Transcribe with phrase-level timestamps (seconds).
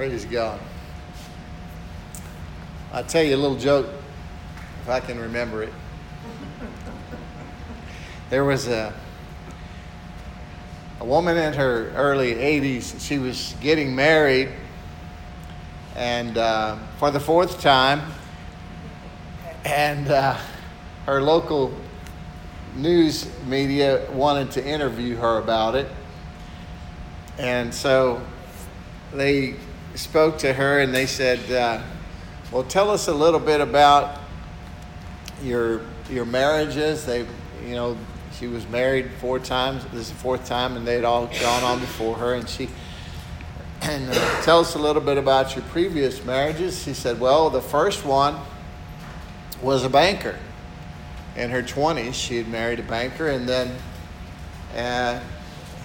[0.00, 0.58] Praise God.
[2.90, 3.86] I'll tell you a little joke
[4.80, 5.74] if I can remember it.
[8.30, 8.94] There was a
[11.00, 13.06] a woman in her early 80s.
[13.06, 14.48] She was getting married,
[15.94, 18.00] and uh, for the fourth time,
[19.66, 20.38] and uh,
[21.04, 21.74] her local
[22.74, 25.88] news media wanted to interview her about it.
[27.36, 28.22] And so
[29.12, 29.56] they
[29.94, 31.82] spoke to her and they said, uh,
[32.52, 34.20] Well, tell us a little bit about
[35.42, 37.04] your, your marriages.
[37.06, 37.26] They,
[37.66, 37.96] you know,
[38.38, 39.84] she was married four times.
[39.92, 42.34] This is the fourth time, and they'd all gone on before her.
[42.34, 42.68] And she,
[43.82, 46.82] and uh, tell us a little bit about your previous marriages.
[46.82, 48.38] She said, Well, the first one
[49.62, 50.38] was a banker.
[51.36, 53.76] In her 20s, she had married a banker, and then
[54.76, 55.20] uh,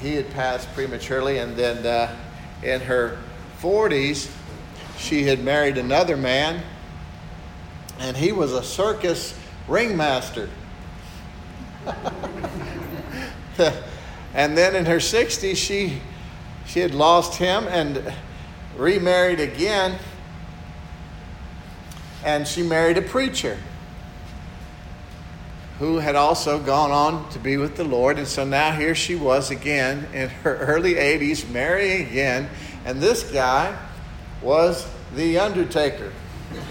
[0.02, 1.40] he had passed prematurely.
[1.40, 2.16] And then uh,
[2.64, 3.20] in her
[3.62, 4.32] 40s,
[4.98, 6.64] she had married another man,
[8.00, 10.50] and he was a circus ringmaster.
[14.34, 16.02] and then in her 60s, she,
[16.66, 18.14] she had lost him and
[18.78, 19.98] remarried again,
[22.24, 23.58] and she married a preacher
[25.80, 28.18] who had also gone on to be with the Lord.
[28.18, 32.50] And so now here she was again in her early 80s, marrying again.
[32.86, 33.78] And this guy
[34.42, 36.14] was the undertaker.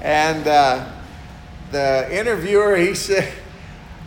[0.00, 0.90] and uh,
[1.72, 3.30] the interviewer, he said,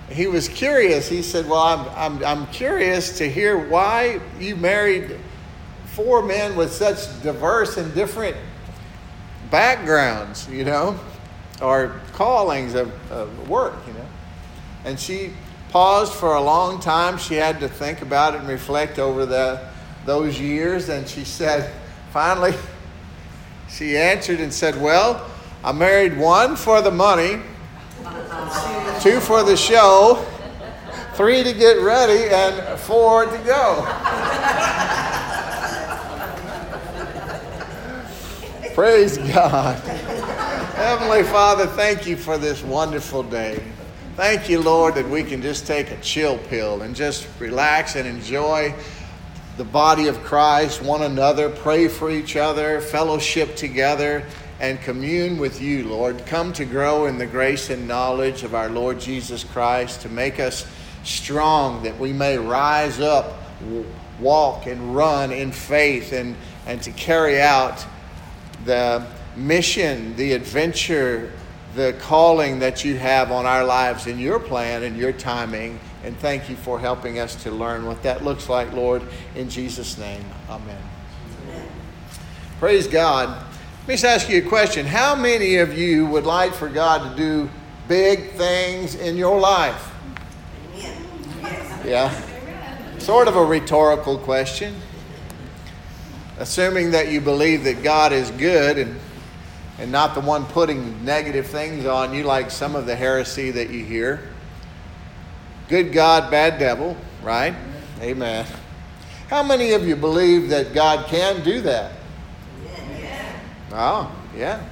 [0.10, 1.10] he was curious.
[1.10, 5.20] He said, Well, I'm, I'm, I'm curious to hear why you married
[5.86, 8.36] four men with such diverse and different
[9.52, 11.00] backgrounds, you know
[11.64, 14.08] or callings of, of work, you know.
[14.86, 15.32] And she
[15.74, 17.18] paused for a long time.
[17.18, 19.60] She had to think about it and reflect over the,
[20.06, 20.88] those years.
[20.88, 21.74] And she said,
[22.12, 22.54] finally,
[23.70, 25.28] she answered and said, Well,
[25.64, 27.42] I married one for the money,
[29.02, 30.24] two for the show,
[31.16, 33.84] three to get ready, and four to go.
[38.76, 39.80] Praise God.
[40.76, 43.64] Heavenly Father, thank you for this wonderful day.
[44.16, 48.08] Thank you, Lord, that we can just take a chill pill and just relax and
[48.08, 48.76] enjoy
[49.58, 54.24] the body of Christ, one another, pray for each other, fellowship together,
[54.60, 56.28] and commune with you, Lord.
[56.28, 60.40] Come to grow in the grace and knowledge of our Lord Jesus Christ, to make
[60.40, 60.68] us
[61.04, 63.34] strong, that we may rise up,
[64.20, 66.36] walk, and run in faith, and,
[66.68, 67.84] and to carry out
[68.66, 71.32] the mission, the adventure,
[71.76, 75.80] the calling that you have on our lives in your plan and your timing.
[76.04, 79.02] And thank you for helping us to learn what that looks like, Lord.
[79.36, 80.78] In Jesus' name, amen.
[81.48, 81.68] amen.
[82.60, 83.30] Praise God.
[83.30, 84.86] Let me just ask you a question.
[84.86, 87.50] How many of you would like for God to do
[87.88, 89.92] big things in your life?
[91.86, 92.14] Yeah.
[92.98, 94.76] Sort of a rhetorical question.
[96.40, 98.98] Assuming that you believe that God is good and
[99.80, 103.70] and not the one putting negative things on you like some of the heresy that
[103.70, 104.30] you hear.
[105.68, 107.56] Good God, bad devil, right?
[108.02, 108.46] Amen.
[109.30, 111.94] How many of you believe that God can do that?
[112.64, 113.32] Yeah.
[113.72, 114.64] Oh, yeah.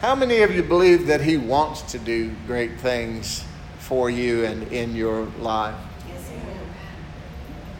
[0.00, 3.44] How many of you believe that He wants to do great things
[3.78, 5.74] for you and in your life?
[6.08, 6.30] Yes,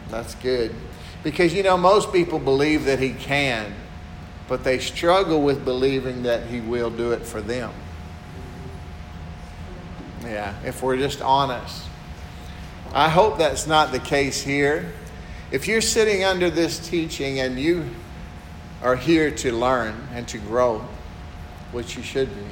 [0.09, 0.75] That's good.
[1.23, 3.73] Because, you know, most people believe that He can
[4.47, 7.71] but they struggle with believing that He will do it for them.
[10.23, 11.83] Yeah, if we're just honest.
[12.93, 14.93] I hope that's not the case here.
[15.51, 17.89] If you're sitting under this teaching and you
[18.81, 20.79] are here to learn and to grow,
[21.71, 22.45] which you should be,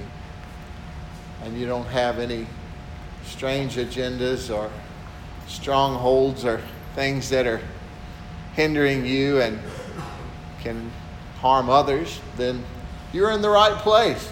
[1.43, 2.47] and you don't have any
[3.25, 4.69] strange agendas or
[5.47, 6.61] strongholds or
[6.95, 7.61] things that are
[8.53, 9.59] hindering you and
[10.61, 10.91] can
[11.43, 12.63] harm others, then
[13.11, 14.31] you're in the right place.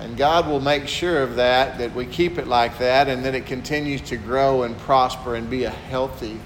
[0.00, 3.36] And God will make sure of that, that we keep it like that, and that
[3.36, 6.40] it continues to grow and prosper and be a healthy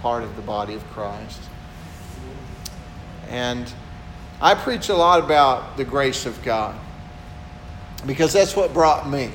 [0.00, 1.40] part of the body of Christ.
[3.28, 3.70] And
[4.40, 6.76] I preach a lot about the grace of God
[8.06, 9.32] because that's what brought me.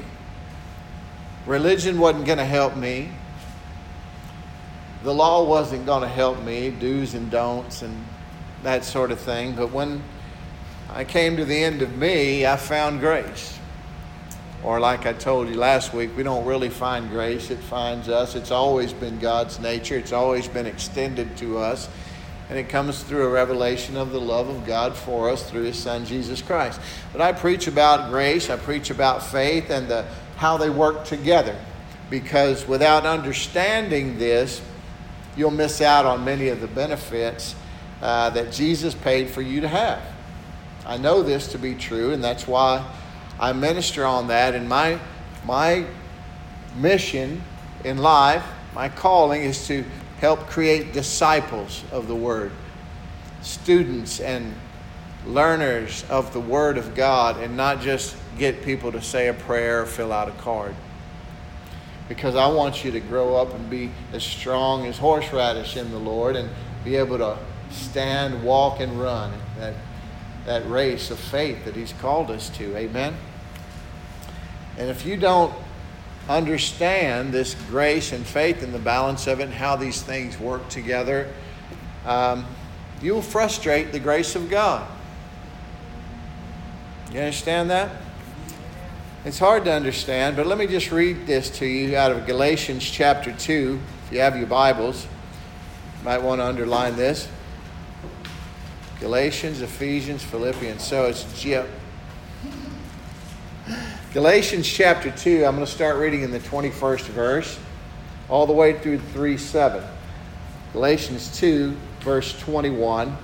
[1.46, 3.10] Religion wasn't going to help me.
[5.04, 8.06] The law wasn't going to help me, do's and don'ts and
[8.64, 9.56] that sort of thing.
[9.56, 10.04] But when
[10.90, 13.58] I came to the end of me, I found grace.
[14.64, 18.36] Or, like I told you last week, we don't really find grace, it finds us.
[18.36, 21.88] It's always been God's nature, it's always been extended to us.
[22.50, 25.78] And it comes through a revelation of the love of God for us through His
[25.78, 26.82] Son, Jesus Christ.
[27.14, 31.56] But I preach about grace, I preach about faith and the, how they work together.
[32.10, 34.62] Because without understanding this,
[35.38, 37.56] you'll miss out on many of the benefits
[38.02, 40.02] uh, that Jesus paid for you to have.
[40.86, 42.86] I know this to be true, and that's why
[43.40, 44.56] I minister on that.
[44.56, 45.00] And my,
[45.46, 45.86] my
[46.76, 47.42] mission
[47.84, 48.44] in life,
[48.74, 49.84] my calling, is to
[50.20, 52.52] help create disciples of the Word,
[53.42, 54.54] students and
[55.26, 59.84] learners of the Word of God, and not just get people to say a prayer
[59.84, 60.74] or fill out a card.
[62.08, 66.00] Because I want you to grow up and be as strong as horseradish in the
[66.00, 66.50] Lord and
[66.84, 67.38] be able to
[67.72, 69.74] stand, walk, and run that,
[70.46, 72.76] that race of faith that He's called us to.
[72.76, 73.16] Amen.
[74.78, 75.54] And if you don't
[76.30, 80.70] understand this grace and faith and the balance of it and how these things work
[80.70, 81.34] together,
[82.06, 82.46] um,
[83.02, 84.88] you will frustrate the grace of God.
[87.12, 87.92] You understand that?
[89.26, 92.90] It's hard to understand, but let me just read this to you out of Galatians
[92.90, 93.80] chapter 2.
[94.06, 97.28] If you have your Bibles, you might want to underline this.
[99.00, 100.84] Galatians, Ephesians, Philippians.
[100.86, 101.24] So it's
[104.14, 107.60] Galatians chapter 2, I'm going to start reading in the 21st verse,
[108.28, 109.84] all the way through 3 7.
[110.74, 113.16] Galatians 2, verse 21.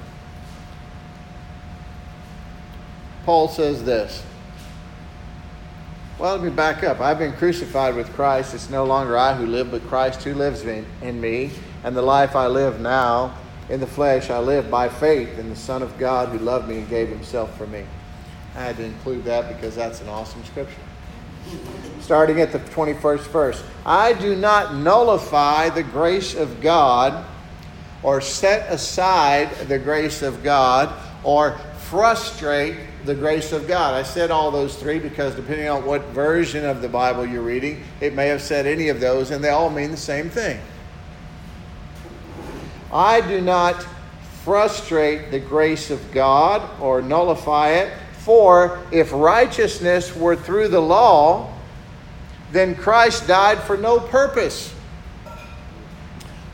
[3.25, 4.24] Paul says this.
[6.18, 7.01] Well, let me back up.
[7.01, 8.54] I've been crucified with Christ.
[8.54, 11.51] It's no longer I who live, but Christ who lives in, in me.
[11.83, 13.36] And the life I live now
[13.69, 16.79] in the flesh, I live by faith in the Son of God who loved me
[16.79, 17.83] and gave himself for me.
[18.56, 20.81] I had to include that because that's an awesome scripture.
[22.00, 27.23] Starting at the 21st verse I do not nullify the grace of God
[28.01, 30.91] or set aside the grace of God
[31.23, 33.94] or frustrate the grace of God.
[33.94, 37.83] I said all those three because depending on what version of the Bible you're reading,
[38.01, 40.59] it may have said any of those, and they all mean the same thing.
[42.95, 43.86] I do not
[44.44, 51.53] frustrate the grace of God or nullify it for if righteousness were through the law,
[52.51, 54.74] then Christ died for no purpose.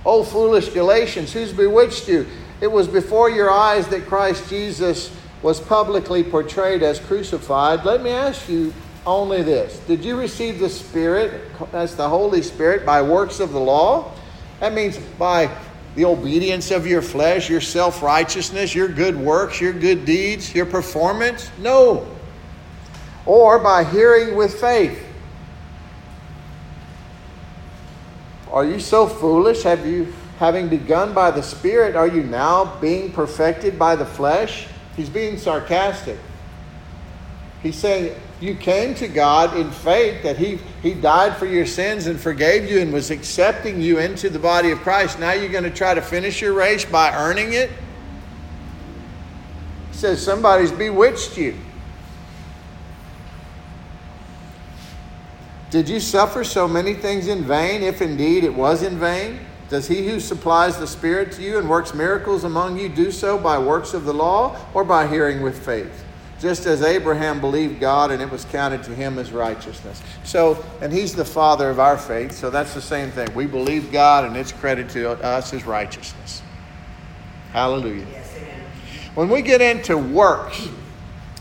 [0.04, 2.26] O foolish Galatians, who's bewitched you?
[2.60, 7.86] It was before your eyes that Christ Jesus was publicly portrayed as crucified.
[7.86, 8.74] Let me ask you
[9.06, 11.42] only this Did you receive the Spirit,
[11.72, 14.12] that's the Holy Spirit, by works of the law?
[14.60, 15.50] That means by
[15.96, 20.66] the obedience of your flesh, your self righteousness, your good works, your good deeds, your
[20.66, 21.50] performance?
[21.60, 22.08] No.
[23.26, 25.06] Or by hearing with faith.
[28.52, 29.64] Are you so foolish?
[29.64, 34.68] Have you, having begun by the Spirit, are you now being perfected by the flesh?
[34.98, 36.18] He's being sarcastic.
[37.64, 42.08] He's saying, you came to God in faith that he, he died for your sins
[42.08, 45.20] and forgave you and was accepting you into the body of Christ.
[45.20, 47.70] Now you're going to try to finish your race by earning it?
[49.92, 51.56] He says somebody's bewitched you.
[55.70, 59.40] Did you suffer so many things in vain, if indeed it was in vain?
[59.70, 63.38] Does he who supplies the Spirit to you and works miracles among you do so
[63.38, 66.04] by works of the law or by hearing with faith?
[66.42, 70.02] Just as Abraham believed God and it was counted to him as righteousness.
[70.24, 73.32] So, and he's the father of our faith, so that's the same thing.
[73.36, 76.42] We believe God and it's credited to us as righteousness.
[77.52, 78.08] Hallelujah.
[78.12, 78.32] Yes,
[79.14, 80.70] when we get into works,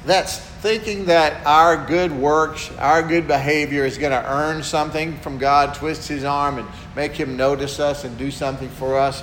[0.04, 5.38] that's thinking that our good works, our good behavior is going to earn something from
[5.38, 9.22] God, twist his arm and make him notice us and do something for us,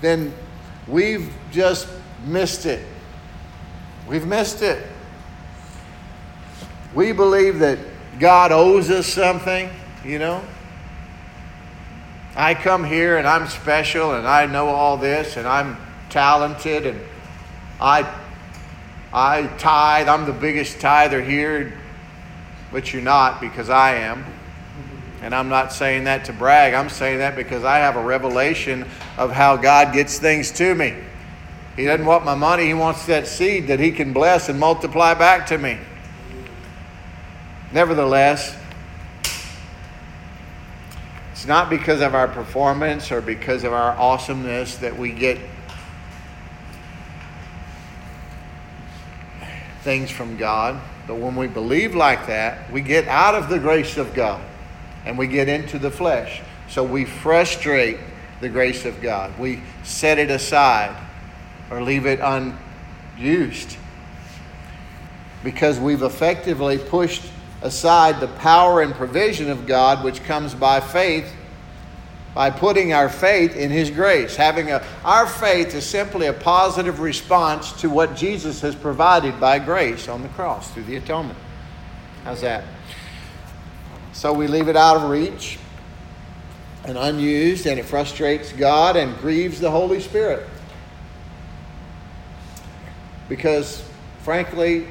[0.00, 0.32] then
[0.88, 1.86] we've just
[2.24, 2.84] missed it.
[4.08, 4.84] We've missed it.
[6.96, 7.78] We believe that
[8.18, 9.68] God owes us something,
[10.02, 10.42] you know.
[12.34, 15.76] I come here and I'm special and I know all this and I'm
[16.08, 17.00] talented and
[17.78, 18.10] I
[19.12, 20.08] I tithe.
[20.08, 21.78] I'm the biggest tither here,
[22.72, 24.24] but you're not because I am.
[25.20, 26.72] And I'm not saying that to brag.
[26.72, 28.88] I'm saying that because I have a revelation
[29.18, 30.94] of how God gets things to me.
[31.76, 35.12] He doesn't want my money, He wants that seed that He can bless and multiply
[35.12, 35.78] back to me.
[37.72, 38.56] Nevertheless,
[41.32, 45.38] it's not because of our performance or because of our awesomeness that we get
[49.82, 50.80] things from God.
[51.06, 54.42] But when we believe like that, we get out of the grace of God
[55.04, 56.42] and we get into the flesh.
[56.68, 57.98] So we frustrate
[58.40, 59.38] the grace of God.
[59.38, 60.96] We set it aside
[61.70, 63.76] or leave it unused
[65.44, 67.22] because we've effectively pushed
[67.62, 71.32] aside the power and provision of God which comes by faith
[72.36, 74.36] by putting our faith in his grace.
[74.36, 79.58] Having a our faith is simply a positive response to what Jesus has provided by
[79.58, 81.38] grace on the cross through the atonement.
[82.24, 82.64] How's that?
[84.12, 85.58] So we leave it out of reach
[86.84, 90.46] and unused and it frustrates God and grieves the Holy Spirit.
[93.30, 93.82] Because
[94.20, 94.88] frankly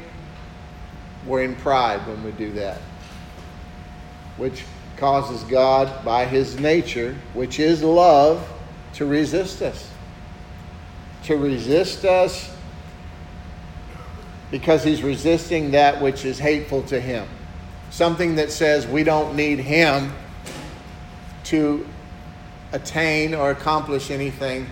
[1.25, 2.79] we're in pride when we do that,
[4.38, 4.63] which
[4.98, 8.48] causes God, by his nature, which is love,
[8.94, 9.89] to resist us.
[11.24, 12.55] To resist us
[14.51, 17.27] because he's resisting that which is hateful to him.
[17.89, 20.13] Something that says we don't need him
[21.46, 21.86] to
[22.72, 24.67] attain or accomplish anything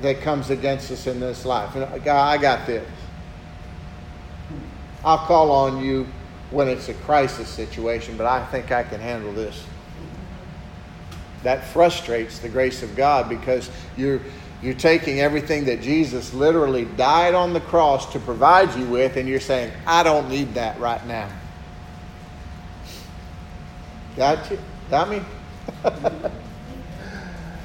[0.00, 1.74] that comes against us in this life.
[1.76, 2.86] Uh, God, I got this.
[5.04, 6.06] I'll call on you
[6.50, 9.64] when it's a crisis situation, but I think I can handle this.
[11.42, 14.20] That frustrates the grace of God because you're,
[14.62, 19.28] you're taking everything that Jesus literally died on the cross to provide you with, and
[19.28, 21.28] you're saying, I don't need that right now.
[24.16, 24.58] Got you?
[24.88, 25.22] Got me?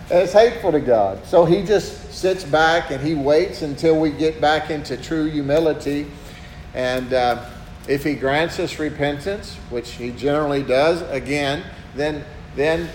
[0.09, 1.23] it's hateful to God.
[1.25, 6.07] So he just sits back and he waits until we get back into true humility
[6.73, 7.49] and uh,
[7.87, 11.63] if he grants us repentance, which he generally does, again,
[11.95, 12.23] then,
[12.55, 12.89] then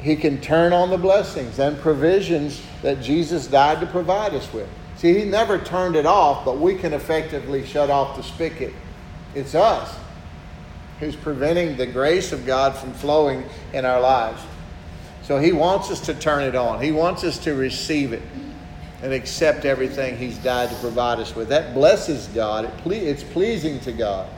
[0.00, 4.68] he can turn on the blessings and provisions that Jesus died to provide us with.
[4.96, 8.74] See, he never turned it off, but we can effectively shut off the spigot.
[9.34, 9.96] It's us
[11.00, 14.42] who's preventing the grace of God from flowing in our lives.
[15.22, 18.22] So he wants us to turn it on, he wants us to receive it
[19.02, 21.48] and accept everything He's died to provide us with.
[21.48, 22.64] That blesses God.
[22.64, 24.28] It ple- it's pleasing to God.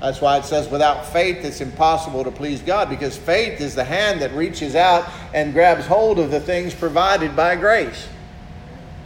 [0.00, 3.84] That's why it says without faith it's impossible to please God because faith is the
[3.84, 8.08] hand that reaches out and grabs hold of the things provided by grace.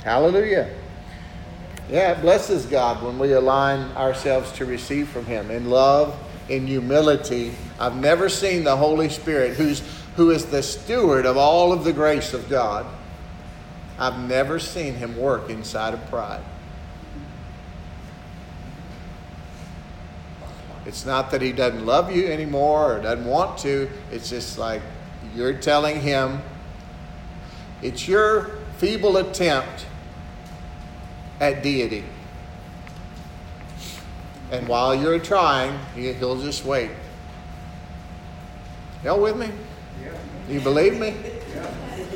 [0.05, 0.71] Hallelujah.
[1.91, 6.67] Yeah, it blesses God when we align ourselves to receive from Him in love, in
[6.67, 7.53] humility.
[7.79, 9.83] I've never seen the Holy Spirit, who's,
[10.17, 12.87] who is the steward of all of the grace of God,
[13.99, 16.43] I've never seen him work inside of pride.
[20.85, 23.91] It's not that he doesn't love you anymore or doesn't want to.
[24.13, 24.83] It's just like
[25.35, 26.41] you're telling him
[27.83, 29.87] it's your feeble attempt
[31.41, 32.05] at deity.
[34.53, 36.91] And while you're trying, he'll just wait.
[39.03, 39.51] Y'all with me?
[40.49, 41.17] You believe me?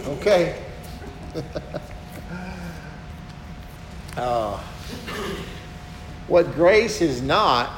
[0.06, 0.62] Okay.
[4.16, 4.58] Uh,
[6.28, 7.70] what grace is not,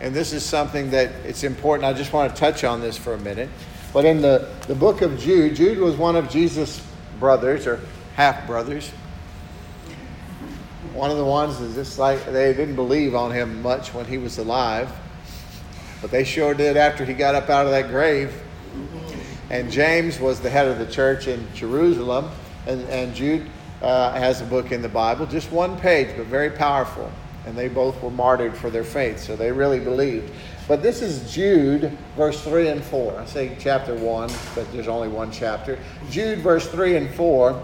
[0.00, 3.14] and this is something that it's important, I just want to touch on this for
[3.14, 3.50] a minute.
[3.92, 6.82] But in the, the book of Jude, Jude was one of Jesus'
[7.20, 7.80] brothers or
[8.16, 8.90] half brothers.
[10.92, 14.18] One of the ones is just like they didn't believe on him much when he
[14.18, 14.90] was alive,
[16.00, 18.32] but they sure did after he got up out of that grave.
[19.50, 22.30] And James was the head of the church in Jerusalem
[22.66, 23.46] and, and Jude
[23.82, 27.10] uh, has a book in the Bible, just one page, but very powerful.
[27.46, 30.32] And they both were martyred for their faith, so they really believed.
[30.66, 33.20] But this is Jude, verse 3 and 4.
[33.20, 35.78] I say chapter 1, but there's only one chapter.
[36.10, 37.62] Jude, verse 3 and 4.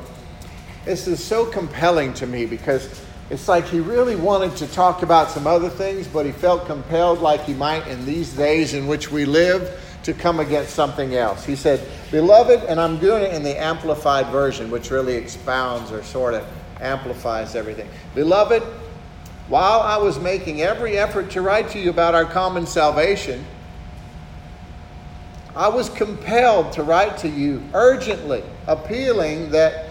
[0.85, 5.30] This is so compelling to me because it's like he really wanted to talk about
[5.30, 9.11] some other things, but he felt compelled, like he might in these days in which
[9.11, 11.45] we live, to come against something else.
[11.45, 16.02] He said, Beloved, and I'm doing it in the amplified version, which really expounds or
[16.02, 16.47] sort of
[16.80, 17.88] amplifies everything.
[18.14, 18.62] Beloved,
[19.49, 23.45] while I was making every effort to write to you about our common salvation,
[25.54, 29.90] I was compelled to write to you urgently, appealing that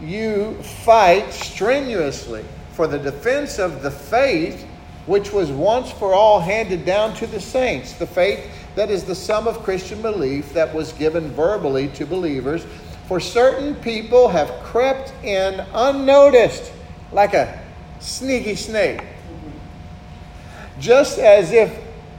[0.00, 4.66] you fight strenuously for the defense of the faith
[5.06, 8.44] which was once for all handed down to the saints, the faith
[8.76, 12.64] that is the sum of Christian belief that was given verbally to believers.
[13.08, 16.72] For certain people have crept in unnoticed,
[17.10, 17.60] like a
[17.98, 19.02] sneaky snake,
[20.78, 21.76] just as if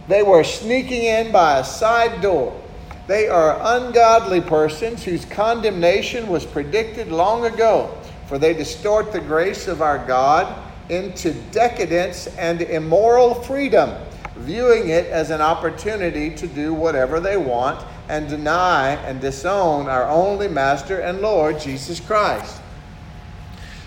[0.08, 2.60] they were sneaking in by a side door.
[3.06, 7.96] They are ungodly persons whose condemnation was predicted long ago,
[8.28, 10.54] for they distort the grace of our God
[10.90, 13.94] into decadence and immoral freedom,
[14.40, 20.08] viewing it as an opportunity to do whatever they want and deny and disown our
[20.08, 22.62] only Master and Lord, Jesus Christ.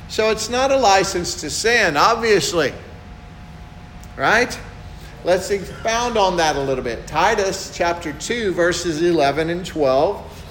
[0.09, 2.73] So it's not a license to sin, obviously.
[4.17, 4.59] Right?
[5.25, 7.07] Let's expound on that a little bit.
[7.07, 10.45] Titus chapter 2, verses 11 and 12.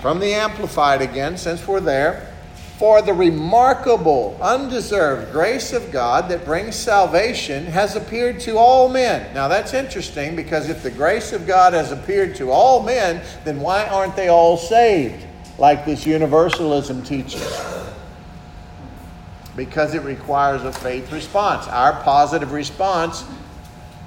[0.00, 2.32] From the Amplified again, since we're there.
[2.78, 9.32] For the remarkable, undeserved grace of God that brings salvation has appeared to all men.
[9.32, 13.60] Now that's interesting because if the grace of God has appeared to all men, then
[13.60, 15.24] why aren't they all saved,
[15.56, 17.64] like this universalism teaches?
[19.56, 21.66] Because it requires a faith response.
[21.68, 23.24] Our positive response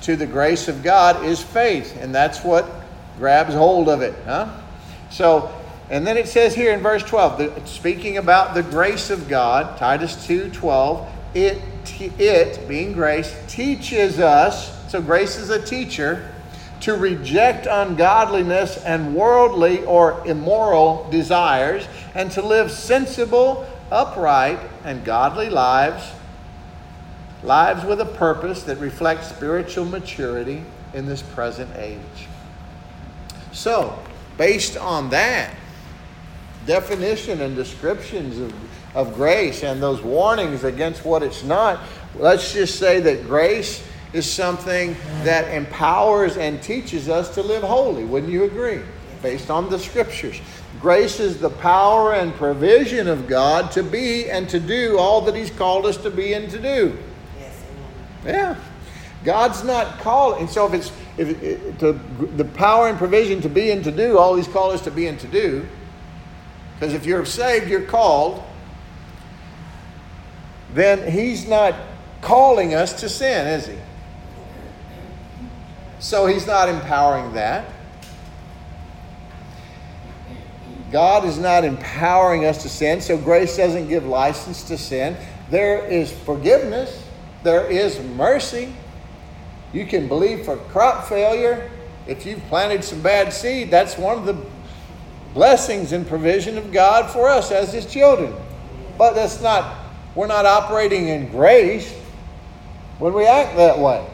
[0.04, 2.70] to the grace of God is faith, and that's what
[3.18, 4.48] grabs hold of it, huh?
[5.10, 5.52] So
[5.90, 10.26] and then it says here in verse 12, speaking about the grace of God, Titus
[10.28, 11.62] 2 12, it,
[12.00, 16.32] it, being grace, teaches us, so grace is a teacher,
[16.82, 25.50] to reject ungodliness and worldly or immoral desires, and to live sensible, upright, and godly
[25.50, 26.12] lives,
[27.44, 32.28] lives with a purpose that reflects spiritual maturity in this present age.
[33.52, 33.98] So,
[34.38, 35.54] based on that,
[36.70, 38.54] definition and descriptions of,
[38.96, 41.80] of grace and those warnings against what it's not,
[42.16, 43.84] let's just say that grace
[44.14, 48.06] is something that empowers and teaches us to live holy.
[48.06, 48.82] Wouldn't you agree?
[49.24, 50.40] Based on the scriptures.
[50.80, 55.34] Grace is the power and provision of God to be and to do all that
[55.34, 56.96] He's called us to be and to do.
[57.40, 57.64] Yes,
[58.24, 58.56] Yeah.
[59.26, 60.42] God's not calling.
[60.42, 61.94] And so if it's if it, to,
[62.38, 65.08] the power and provision to be and to do all He's called us to be
[65.08, 65.68] and to do,
[66.80, 68.42] because if you're saved, you're called.
[70.74, 71.76] Then he's not
[72.22, 73.76] calling us to sin, is he?
[76.00, 77.66] So he's not empowering that.
[80.90, 85.18] God is not empowering us to sin, so grace doesn't give license to sin.
[85.50, 87.04] There is forgiveness,
[87.44, 88.74] there is mercy.
[89.74, 91.70] You can believe for crop failure.
[92.08, 94.34] If you've planted some bad seed, that's one of the
[95.34, 98.34] blessings and provision of God for us as His children.
[98.98, 99.78] But that's not,
[100.16, 101.94] we're not operating in grace
[102.98, 104.06] when we act that way.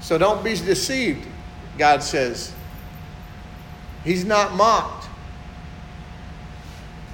[0.00, 1.26] So don't be deceived,
[1.78, 2.52] God says.
[4.04, 5.08] He's not mocked.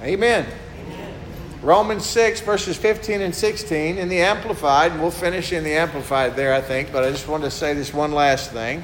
[0.01, 0.45] Amen.
[0.45, 1.13] Amen.
[1.61, 6.35] Romans 6, verses 15 and 16 in the Amplified, and we'll finish in the Amplified
[6.35, 8.83] there, I think, but I just wanted to say this one last thing.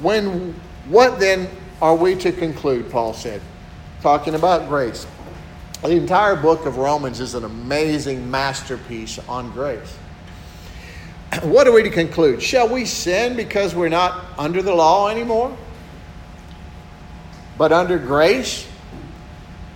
[0.00, 0.54] When,
[0.88, 1.48] what then
[1.82, 3.40] are we to conclude, Paul said,
[4.00, 5.06] talking about grace?
[5.82, 9.96] The entire book of Romans is an amazing masterpiece on grace.
[11.42, 12.42] What are we to conclude?
[12.42, 15.56] Shall we sin because we're not under the law anymore?
[17.58, 18.66] But under grace?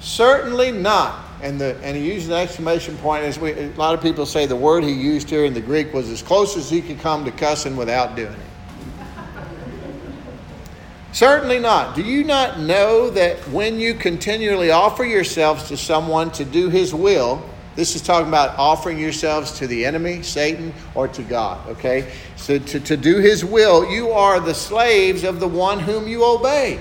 [0.01, 1.25] Certainly not.
[1.43, 3.25] And, the, and he used an exclamation point.
[3.25, 5.93] As we, a lot of people say the word he used here in the Greek
[5.93, 8.52] was as close as he could come to cussing without doing it.
[11.13, 11.95] Certainly not.
[11.95, 16.95] Do you not know that when you continually offer yourselves to someone to do his
[16.95, 17.45] will,
[17.77, 22.13] this is talking about offering yourselves to the enemy, Satan, or to God, okay?
[22.37, 26.25] So to, to do his will, you are the slaves of the one whom you
[26.25, 26.81] obey.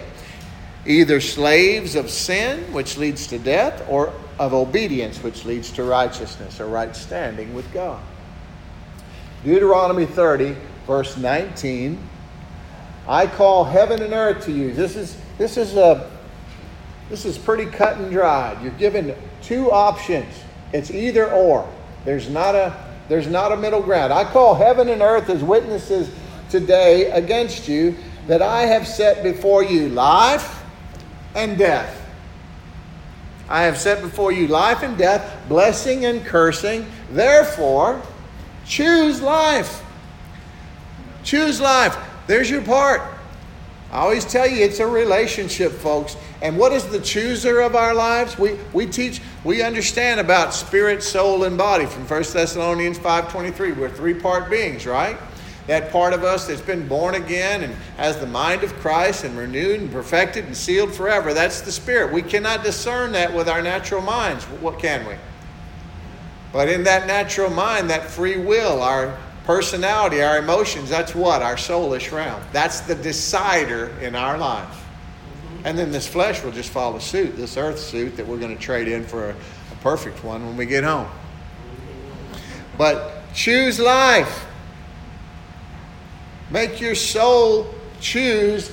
[0.85, 6.59] Either slaves of sin, which leads to death, or of obedience, which leads to righteousness
[6.59, 8.01] or right standing with God.
[9.43, 10.55] Deuteronomy 30,
[10.87, 11.97] verse 19
[13.07, 14.73] I call heaven and earth to you.
[14.73, 16.09] This is this is a
[17.09, 18.61] this is pretty cut and dried.
[18.61, 20.33] You're given two options.
[20.71, 21.67] It's either or.
[22.05, 22.75] There's not a
[23.09, 24.13] there's not a middle ground.
[24.13, 26.09] I call heaven and earth as witnesses
[26.49, 27.95] today against you
[28.27, 30.63] that I have set before you life
[31.35, 31.97] and death.
[33.49, 36.85] I have set before you life and death, blessing and cursing.
[37.11, 38.01] Therefore,
[38.65, 39.83] choose life.
[41.23, 41.97] Choose life.
[42.31, 43.01] There's your part.
[43.91, 46.15] I always tell you it's a relationship, folks.
[46.41, 48.39] And what is the chooser of our lives?
[48.39, 53.75] We, we teach, we understand about spirit, soul, and body from 1 Thessalonians 5.23.
[53.75, 55.17] We're three-part beings, right?
[55.67, 59.37] That part of us that's been born again and has the mind of Christ and
[59.37, 61.33] renewed and perfected and sealed forever.
[61.33, 62.13] That's the spirit.
[62.13, 64.45] We cannot discern that with our natural minds.
[64.45, 65.15] What can we?
[66.53, 71.41] But in that natural mind, that free will, our personality, our emotions, that's what?
[71.41, 72.41] Our soulish realm.
[72.51, 74.85] That's the decider in our life.
[75.63, 78.61] And then this flesh will just follow suit, this earth suit that we're going to
[78.61, 81.07] trade in for a, a perfect one when we get home.
[82.77, 84.45] But choose life.
[86.49, 88.71] Make your soul choose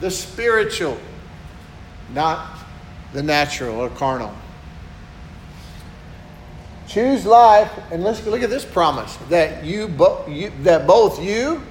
[0.00, 0.98] the spiritual,
[2.12, 2.58] not
[3.12, 4.34] the natural or carnal.
[6.86, 11.62] Choose life, and let's look at this promise that you, bo- you that both you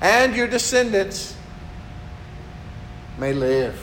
[0.00, 1.36] and your descendants
[3.18, 3.78] may live.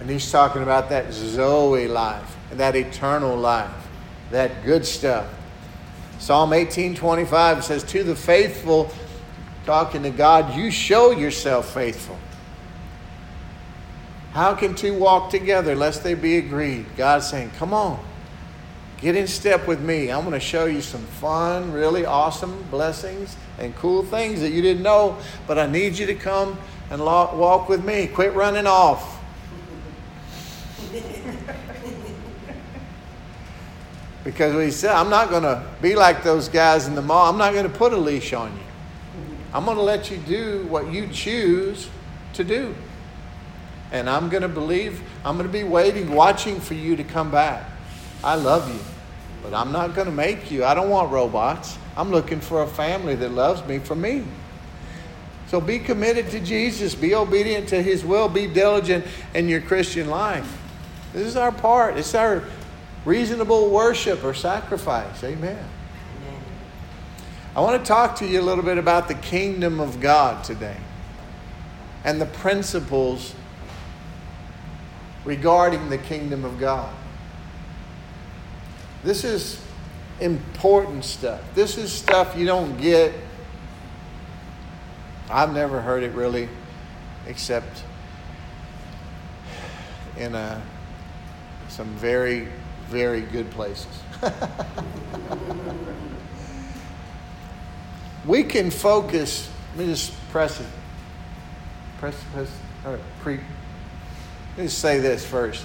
[0.00, 3.70] And he's talking about that Zoe life, and that eternal life,
[4.30, 5.26] that good stuff.
[6.18, 8.90] Psalm 18:25 says, "To the faithful,
[9.64, 12.16] talking to God, you show yourself faithful."
[14.32, 16.86] How can two walk together lest they be agreed?
[16.96, 17.98] God's saying, "Come on,
[19.00, 20.10] get in step with me.
[20.10, 24.62] I'm going to show you some fun, really awesome blessings and cool things that you
[24.62, 26.58] didn't know, but I need you to come
[26.90, 28.06] and walk with me.
[28.06, 29.14] Quit running off."
[34.26, 37.30] because we said, I'm not going to be like those guys in the mall.
[37.30, 38.64] I'm not going to put a leash on you.
[39.54, 41.88] I'm going to let you do what you choose
[42.32, 42.74] to do.
[43.92, 47.30] And I'm going to believe, I'm going to be waiting, watching for you to come
[47.30, 47.70] back.
[48.24, 48.80] I love you,
[49.42, 50.64] but I'm not going to make you.
[50.64, 51.78] I don't want robots.
[51.96, 54.24] I'm looking for a family that loves me for me.
[55.48, 60.10] So be committed to Jesus, be obedient to his will, be diligent in your Christian
[60.10, 60.60] life.
[61.12, 61.96] This is our part.
[61.96, 62.42] It's our
[63.04, 65.22] reasonable worship or sacrifice.
[65.22, 65.56] Amen.
[65.56, 66.40] Amen.
[67.54, 70.76] I want to talk to you a little bit about the kingdom of God today
[72.04, 73.34] and the principles
[75.24, 76.92] regarding the kingdom of God.
[79.06, 79.62] This is
[80.18, 81.40] important stuff.
[81.54, 83.14] This is stuff you don't get.
[85.30, 86.48] I've never heard it really,
[87.28, 87.84] except
[90.16, 90.60] in a,
[91.68, 92.48] some very
[92.88, 93.86] very good places.
[98.26, 99.48] we can focus.
[99.76, 100.66] Let me just press it.
[101.98, 102.50] Press, press,
[102.84, 103.36] or pre.
[103.36, 103.44] Let
[104.58, 105.64] me just say this first.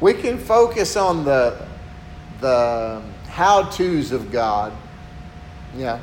[0.00, 1.66] We can focus on the
[2.40, 4.72] the how tos of God.
[5.76, 6.00] Yeah.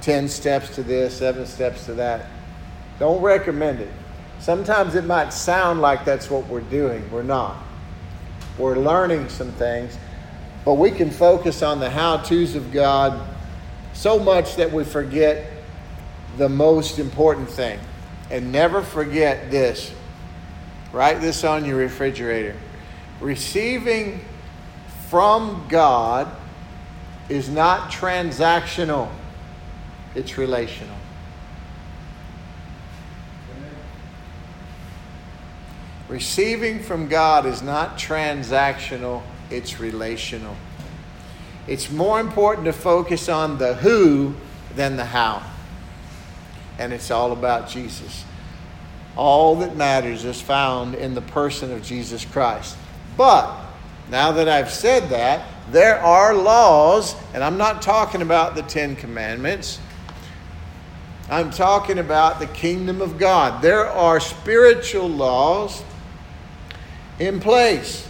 [0.00, 2.26] 10 steps to this, seven steps to that.
[2.98, 3.90] Don't recommend it.
[4.40, 7.08] Sometimes it might sound like that's what we're doing.
[7.12, 7.56] We're not.
[8.58, 9.96] We're learning some things,
[10.64, 13.28] but we can focus on the how to's of God
[13.92, 15.46] so much that we forget
[16.36, 17.78] the most important thing.
[18.30, 19.92] And never forget this.
[20.92, 22.56] Write this on your refrigerator.
[23.22, 24.20] Receiving
[25.08, 26.28] from God
[27.28, 29.08] is not transactional,
[30.16, 30.96] it's relational.
[36.08, 40.56] Receiving from God is not transactional, it's relational.
[41.68, 44.34] It's more important to focus on the who
[44.74, 45.48] than the how.
[46.76, 48.24] And it's all about Jesus.
[49.14, 52.76] All that matters is found in the person of Jesus Christ.
[53.16, 53.54] But
[54.10, 58.96] now that I've said that, there are laws, and I'm not talking about the Ten
[58.96, 59.78] Commandments.
[61.30, 63.62] I'm talking about the kingdom of God.
[63.62, 65.82] There are spiritual laws
[67.18, 68.06] in place.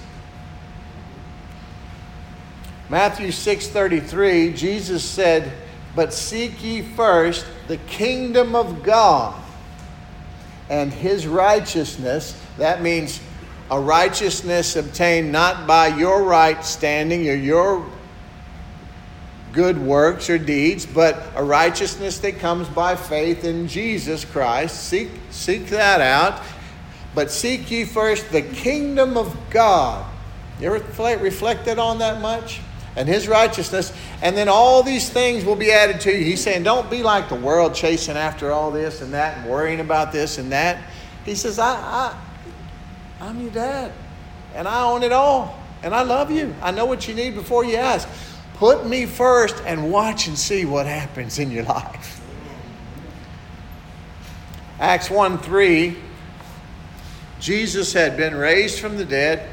[2.89, 5.53] Matthew 6:33 Jesus said,
[5.95, 9.35] "But seek ye first the kingdom of God
[10.69, 13.21] and his righteousness." That means
[13.73, 17.87] a righteousness obtained not by your right standing or your
[19.51, 24.89] good works or deeds, but a righteousness that comes by faith in Jesus Christ.
[24.89, 26.43] Seek, seek that out.
[27.15, 30.05] But seek ye first the kingdom of God.
[30.61, 32.61] You ever reflected on that much?
[32.95, 33.91] And his righteousness.
[34.21, 36.23] And then all these things will be added to you.
[36.23, 39.81] He's saying, don't be like the world chasing after all this and that and worrying
[39.81, 40.83] about this and that.
[41.25, 42.19] He says, I, I,
[43.23, 43.93] I'm your dad.
[44.57, 45.57] And I own it all.
[45.85, 46.55] And I love you.
[46.61, 48.09] I know what you need before you ask.
[48.55, 52.21] Put me first and watch and see what happens in your life.
[54.81, 55.97] Acts 1 3
[57.39, 59.49] Jesus had been raised from the dead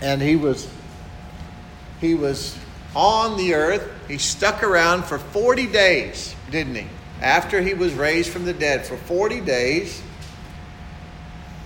[0.00, 0.68] and he was
[2.00, 2.58] he was
[2.94, 3.90] on the earth.
[4.08, 6.86] He stuck around for 40 days, didn't he?
[7.20, 10.02] After he was raised from the dead for 40 days.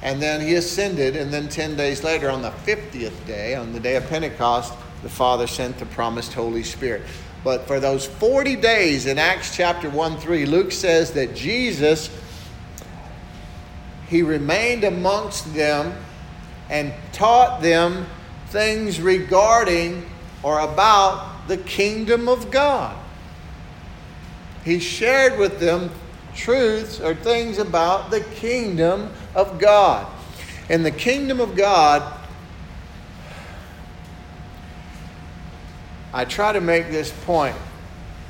[0.05, 3.81] And then he ascended, and then 10 days later, on the 50th day, on the
[3.81, 7.03] day of Pentecost, the Father sent the promised Holy Spirit.
[7.43, 12.11] But for those 40 days in Acts chapter 1 3, Luke says that Jesus
[14.09, 15.95] he remained amongst them
[16.71, 18.07] and taught them
[18.49, 20.09] things regarding
[20.43, 22.97] or about the kingdom of God.
[24.65, 25.91] He shared with them
[26.35, 30.07] truths or things about the kingdom of God.
[30.69, 32.03] In the kingdom of God,
[36.13, 37.57] I try to make this point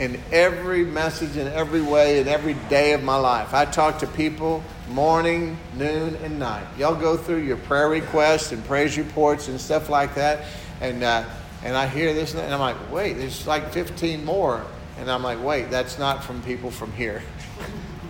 [0.00, 3.54] in every message, in every way, in every day of my life.
[3.54, 6.66] I talk to people morning, noon, and night.
[6.78, 10.46] Y'all go through your prayer requests and praise reports and stuff like that,
[10.80, 11.24] and uh,
[11.62, 14.64] and I hear this, and I'm like, wait, there's like 15 more,
[14.98, 17.22] and I'm like, wait, that's not from people from here.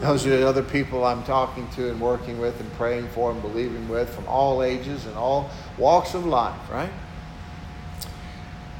[0.04, 3.40] Those are the other people I'm talking to and working with and praying for and
[3.40, 6.90] believing with from all ages and all walks of life, right?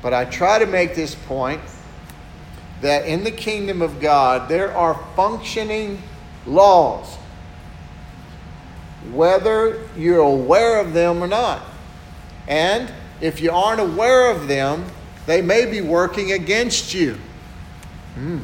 [0.02, 1.62] But I try to make this point
[2.82, 6.02] that in the kingdom of God, there are functioning
[6.46, 7.16] laws,
[9.10, 11.62] whether you're aware of them or not.
[12.46, 14.84] And if you aren't aware of them,
[15.24, 17.18] they may be working against you.
[18.18, 18.42] Mm.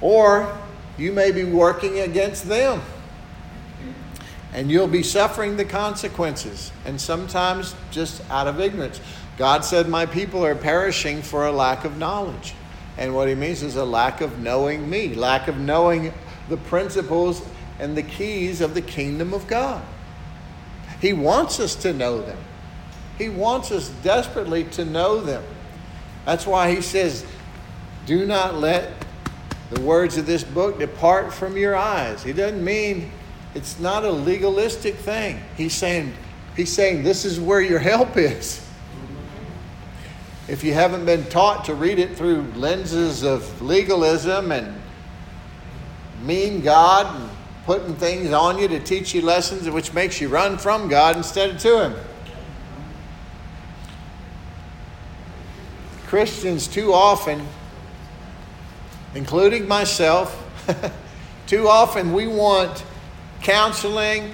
[0.00, 0.56] Or
[0.98, 2.82] you may be working against them.
[4.52, 9.00] And you'll be suffering the consequences, and sometimes just out of ignorance.
[9.36, 12.54] God said, My people are perishing for a lack of knowledge.
[12.96, 16.12] And what he means is a lack of knowing me, lack of knowing
[16.48, 17.46] the principles
[17.78, 19.82] and the keys of the kingdom of God.
[21.00, 22.38] He wants us to know them.
[23.16, 25.44] He wants us desperately to know them.
[26.24, 27.24] That's why he says,
[28.06, 28.90] Do not let
[29.70, 32.22] the words of this book depart from your eyes.
[32.22, 33.10] He doesn't mean
[33.54, 35.40] it's not a legalistic thing.
[35.56, 36.14] He's saying,
[36.56, 38.64] he's saying this is where your help is
[40.48, 44.74] if you haven't been taught to read it through lenses of legalism and
[46.22, 47.30] mean God and
[47.66, 51.50] putting things on you to teach you lessons which makes you run from God instead
[51.50, 51.94] of to Him.
[56.06, 57.46] Christians too often,
[59.14, 60.44] including myself,
[61.46, 62.84] too often we want
[63.42, 64.32] counseling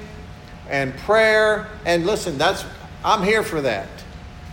[0.68, 2.64] and prayer and listen, that's
[3.04, 3.88] I'm here for that.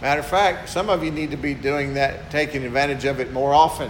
[0.02, 3.32] Matter of fact, some of you need to be doing that, taking advantage of it
[3.32, 3.90] more often.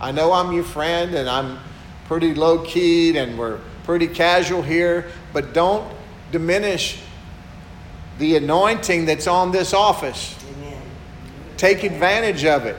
[0.00, 1.58] I know I'm your friend and I'm
[2.06, 5.90] pretty low keyed and we're pretty casual here, but don't
[6.30, 7.00] diminish
[8.18, 10.36] the anointing that's on this office.
[10.56, 10.82] Amen.
[11.56, 12.76] Take advantage of it.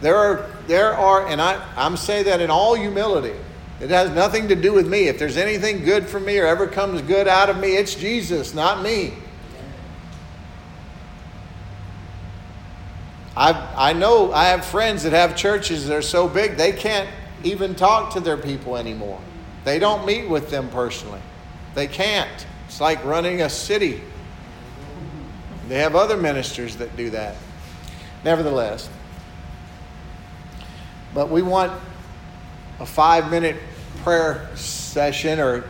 [0.00, 3.34] There are, there are, and I, I'm saying that in all humility.
[3.80, 5.08] It has nothing to do with me.
[5.08, 8.54] If there's anything good for me or ever comes good out of me, it's Jesus,
[8.54, 9.14] not me.
[13.36, 17.08] I, I know I have friends that have churches that are so big they can't
[17.44, 19.20] even talk to their people anymore.
[19.64, 21.20] They don't meet with them personally.
[21.74, 22.46] They can't.
[22.66, 24.00] It's like running a city.
[25.68, 27.36] They have other ministers that do that.
[28.24, 28.88] Nevertheless,
[31.16, 31.72] but we want
[32.78, 33.56] a five minute
[34.02, 35.64] prayer session or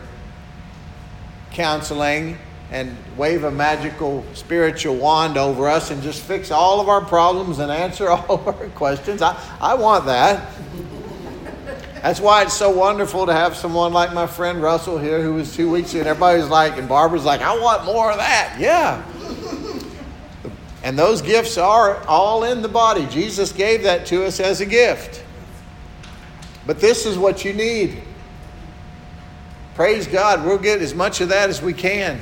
[1.51, 2.37] counseling
[2.69, 7.59] and wave a magical spiritual wand over us and just fix all of our problems
[7.59, 9.21] and answer all of our questions.
[9.21, 10.51] I, I want that.
[12.01, 15.55] That's why it's so wonderful to have someone like my friend Russell here who was
[15.55, 15.93] two weeks.
[15.93, 18.57] And everybody's like, and Barbara's like, I want more of that.
[18.59, 19.01] Yeah.
[20.83, 23.05] And those gifts are all in the body.
[23.05, 25.23] Jesus gave that to us as a gift.
[26.67, 28.01] But this is what you need.
[29.73, 32.21] Praise God, we'll get as much of that as we can.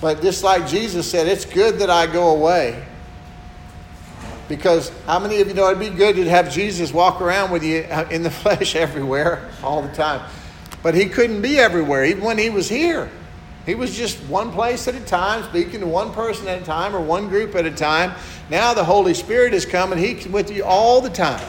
[0.00, 2.84] But just like Jesus said, it's good that I go away.
[4.48, 7.64] Because how many of you know it'd be good to have Jesus walk around with
[7.64, 10.28] you uh, in the flesh everywhere all the time?
[10.82, 13.10] But he couldn't be everywhere, even when he was here.
[13.64, 16.94] He was just one place at a time, speaking to one person at a time
[16.94, 18.12] or one group at a time.
[18.50, 21.42] Now the Holy Spirit is coming, He's with you all the time.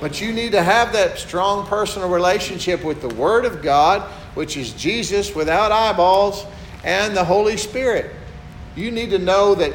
[0.00, 4.00] But you need to have that strong personal relationship with the Word of God,
[4.34, 6.46] which is Jesus without eyeballs
[6.84, 8.10] and the Holy Spirit.
[8.76, 9.74] You need to know that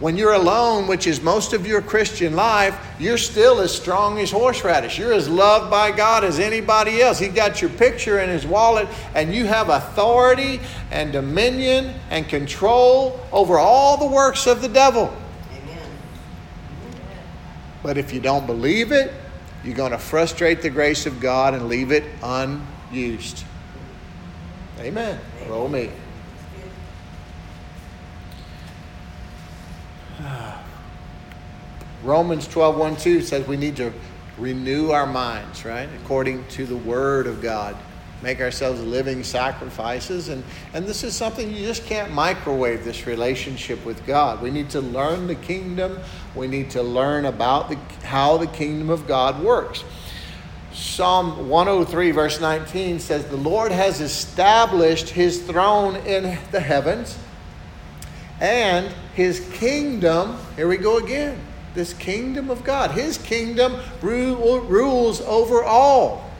[0.00, 4.32] when you're alone, which is most of your Christian life, you're still as strong as
[4.32, 4.98] horseradish.
[4.98, 7.20] You're as loved by God as anybody else.
[7.20, 10.58] He got your picture in his wallet, and you have authority
[10.90, 15.16] and dominion and control over all the works of the devil.
[15.52, 15.86] Amen.
[17.84, 19.12] But if you don't believe it,
[19.64, 23.44] you're going to frustrate the grace of God and leave it unused.
[24.78, 25.18] Amen.
[25.38, 25.50] Amen.
[25.50, 25.90] Roll me.
[32.02, 33.92] Romans 12, 1, 2 says we need to
[34.38, 35.88] renew our minds, right?
[36.02, 37.76] According to the Word of God.
[38.22, 40.28] Make ourselves living sacrifices.
[40.28, 44.40] And, and this is something you just can't microwave this relationship with God.
[44.40, 45.98] We need to learn the kingdom,
[46.34, 49.84] we need to learn about the, how the kingdom of God works.
[50.72, 57.18] Psalm 103, verse 19 says, The Lord has established his throne in the heavens,
[58.40, 61.38] and his kingdom, here we go again,
[61.74, 66.31] this kingdom of God, his kingdom rules over all.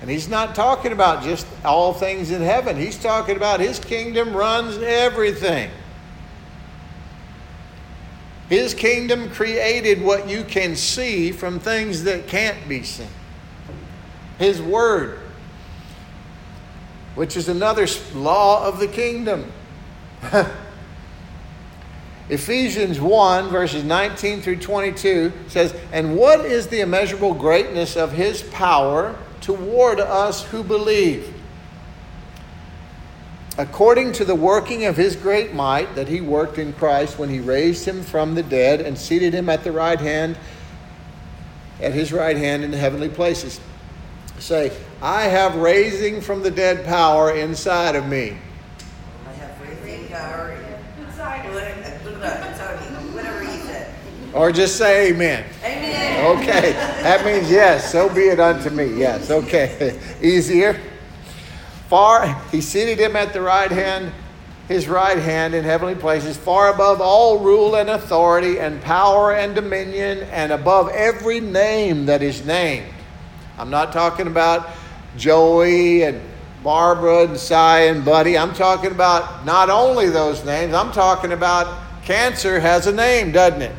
[0.00, 4.34] And he's not talking about just all things in heaven, he's talking about his kingdom
[4.34, 5.70] runs everything.
[8.48, 13.06] His kingdom created what you can see from things that can't be seen.
[14.38, 15.20] His word,
[17.14, 19.52] which is another law of the kingdom.
[22.28, 28.42] Ephesians 1, verses 19 through 22 says, And what is the immeasurable greatness of his
[28.42, 29.16] power?
[29.40, 31.34] Toward us who believe.
[33.58, 37.40] According to the working of his great might that he worked in Christ when he
[37.40, 40.38] raised him from the dead and seated him at the right hand,
[41.80, 43.60] at his right hand in the heavenly places.
[44.38, 44.72] Say,
[45.02, 48.38] I have raising from the dead power inside of me.
[49.26, 50.56] I have raising power
[50.98, 51.60] inside of me.
[53.14, 53.94] Whatever he said.
[54.32, 55.44] Or just say amen.
[55.64, 56.00] Amen.
[56.38, 58.94] Okay, that means yes, so be it unto me.
[58.96, 59.98] Yes, okay.
[60.22, 60.78] Easier.
[61.88, 64.12] Far, he seated him at the right hand,
[64.68, 69.54] his right hand in heavenly places, far above all rule and authority and power and
[69.56, 72.92] dominion, and above every name that is named.
[73.58, 74.68] I'm not talking about
[75.16, 76.20] Joey and
[76.62, 78.38] Barbara and Cy and Buddy.
[78.38, 83.62] I'm talking about not only those names, I'm talking about cancer has a name, doesn't
[83.62, 83.74] it?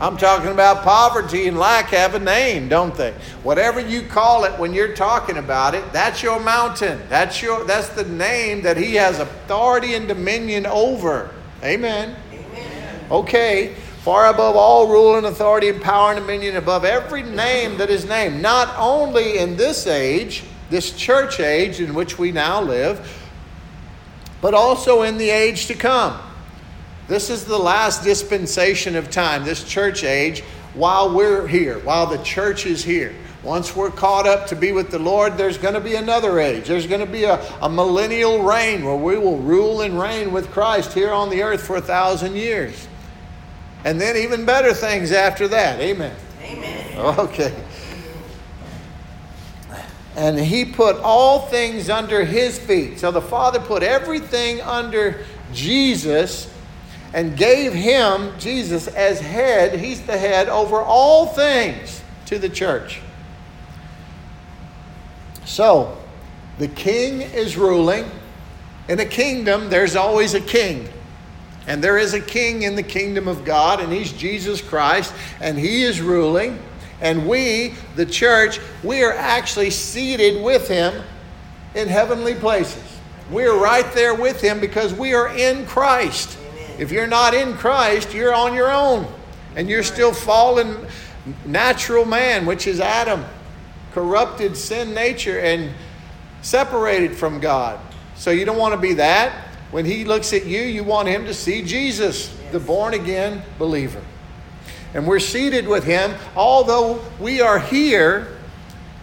[0.00, 3.12] I'm talking about poverty and lack have a name, don't they?
[3.42, 7.00] Whatever you call it when you're talking about it, that's your mountain.
[7.08, 11.34] That's your that's the name that he has authority and dominion over.
[11.64, 12.14] Amen.
[12.32, 13.00] Amen.
[13.10, 13.74] Okay.
[14.02, 18.04] Far above all rule and authority and power and dominion, above every name that is
[18.04, 23.26] named, not only in this age, this church age in which we now live,
[24.40, 26.18] but also in the age to come.
[27.08, 30.42] This is the last dispensation of time, this church age,
[30.74, 33.14] while we're here, while the church is here.
[33.42, 36.66] Once we're caught up to be with the Lord, there's going to be another age.
[36.66, 40.50] There's going to be a, a millennial reign where we will rule and reign with
[40.50, 42.86] Christ here on the earth for a thousand years.
[43.84, 45.80] And then even better things after that.
[45.80, 46.14] Amen.
[46.42, 46.98] Amen.
[46.98, 47.54] Okay.
[50.16, 52.98] And he put all things under his feet.
[52.98, 56.52] So the Father put everything under Jesus
[57.12, 59.78] and gave him, Jesus, as head.
[59.78, 63.00] He's the head over all things to the church.
[65.44, 65.96] So,
[66.58, 68.04] the king is ruling.
[68.88, 70.88] In a kingdom, there's always a king.
[71.66, 75.58] And there is a king in the kingdom of God, and he's Jesus Christ, and
[75.58, 76.58] he is ruling.
[77.00, 81.02] And we, the church, we are actually seated with him
[81.74, 82.82] in heavenly places.
[83.30, 86.37] We're right there with him because we are in Christ.
[86.78, 89.06] If you're not in Christ, you're on your own.
[89.56, 90.86] And you're still fallen
[91.44, 93.24] natural man, which is Adam,
[93.92, 95.72] corrupted sin nature and
[96.42, 97.80] separated from God.
[98.14, 99.32] So you don't want to be that.
[99.70, 104.02] When he looks at you, you want him to see Jesus, the born again believer.
[104.94, 108.38] And we're seated with him, although we are here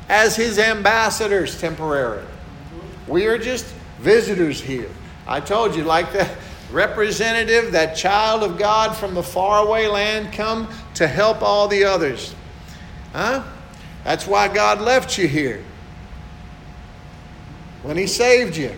[0.10, 2.24] as his ambassadors temporarily.
[2.24, 3.12] Mm-hmm.
[3.12, 3.66] We are just
[4.00, 4.90] visitors here.
[5.28, 6.36] I told you, like that
[6.76, 12.36] representative, that child of God from the faraway land, come to help all the others.
[13.14, 13.44] Huh?
[14.04, 15.64] That's why God left you here.
[17.82, 18.76] When He saved you.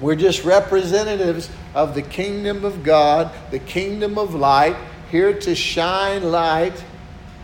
[0.00, 4.76] We're just representatives of the kingdom of God, the kingdom of light,
[5.10, 6.84] here to shine light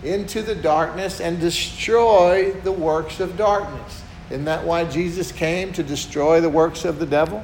[0.03, 4.03] into the darkness and destroy the works of darkness.
[4.29, 7.43] Isn't that why Jesus came to destroy the works of the devil?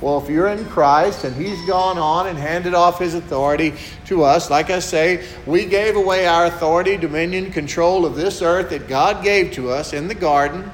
[0.00, 3.74] Well, if you're in Christ and He's gone on and handed off His authority
[4.06, 8.70] to us, like I say, we gave away our authority, dominion, control of this earth
[8.70, 10.70] that God gave to us in the garden.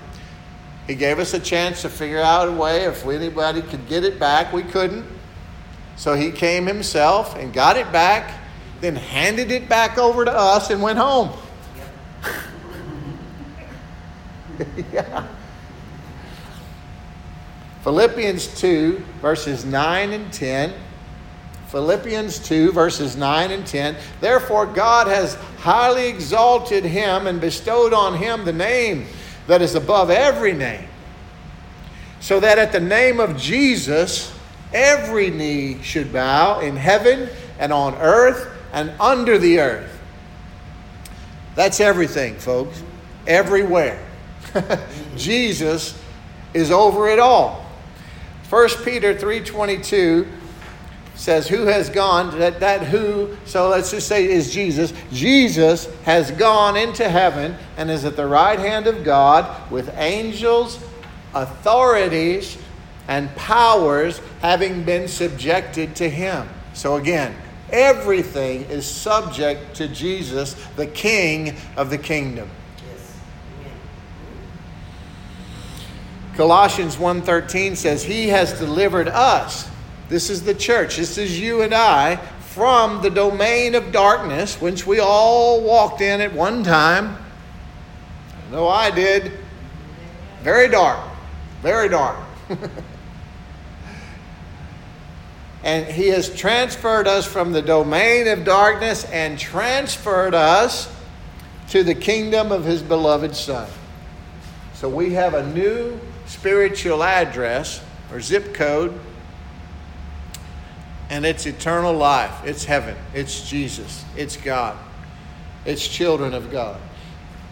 [0.87, 4.21] He gave us a chance to figure out a way if anybody could get it
[4.21, 4.53] back.
[4.53, 5.05] We couldn't.
[5.97, 8.33] So He came Himself and got it back,
[8.81, 11.37] then handed it back over to us and went home.
[14.93, 15.27] yeah.
[17.87, 20.75] Philippians 2, verses 9 and 10.
[21.69, 23.95] Philippians 2, verses 9 and 10.
[24.21, 29.07] Therefore, God has highly exalted him and bestowed on him the name
[29.47, 30.89] that is above every name,
[32.19, 34.37] so that at the name of Jesus,
[34.75, 37.29] every knee should bow in heaven
[37.61, 39.97] and on earth and under the earth.
[41.55, 42.83] That's everything, folks.
[43.29, 44.05] Everywhere.
[45.17, 45.97] Jesus
[46.53, 47.66] is over it all.
[48.51, 50.27] 1 Peter 3:22
[51.17, 52.39] says who has gone?
[52.39, 54.93] That that who so let's just say is Jesus.
[55.13, 60.79] Jesus has gone into heaven and is at the right hand of God with angels
[61.35, 62.57] authorities
[63.09, 66.49] and powers having been subjected to him.
[66.73, 67.35] So again
[67.71, 73.13] everything is subject to Jesus the king of the kingdom Yes.
[73.59, 73.73] Amen.
[76.37, 79.69] Colossians 1:13 says he has delivered us
[80.09, 84.87] this is the church this is you and I from the domain of darkness which
[84.87, 87.19] we all walked in at one time.
[88.51, 89.33] Know I did.
[90.43, 91.01] Very dark
[91.63, 92.17] very dark.
[95.67, 100.89] And he has transferred us from the domain of darkness and transferred us
[101.71, 103.69] to the kingdom of his beloved son.
[104.75, 105.99] So we have a new
[106.47, 107.83] spiritual address
[108.13, 108.97] or zip code,
[111.11, 112.45] and it's eternal life.
[112.45, 112.97] It's heaven.
[113.13, 114.05] It's Jesus.
[114.17, 114.79] It's God.
[115.65, 116.81] It's children of God.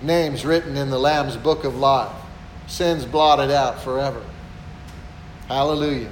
[0.00, 2.12] Names written in the Lamb's book of life.
[2.68, 4.22] Sins blotted out forever.
[5.48, 6.10] Hallelujah.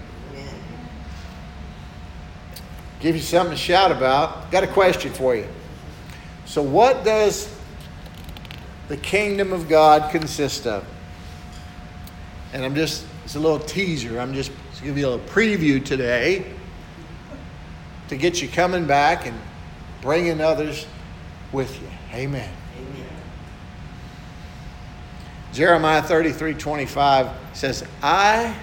[2.99, 4.51] Give you something to shout about.
[4.51, 5.47] Got a question for you.
[6.47, 7.49] So, what does
[8.89, 10.85] the kingdom of God consist of?
[12.53, 14.20] And I'm just, it's a little teaser.
[14.20, 16.44] I'm just to give you a little preview today
[18.09, 19.38] to get you coming back and
[20.03, 20.86] bringing others
[21.53, 21.88] with you.
[22.12, 22.53] Amen.
[22.76, 23.07] Amen.
[25.53, 28.57] Jeremiah 33 25 says, I,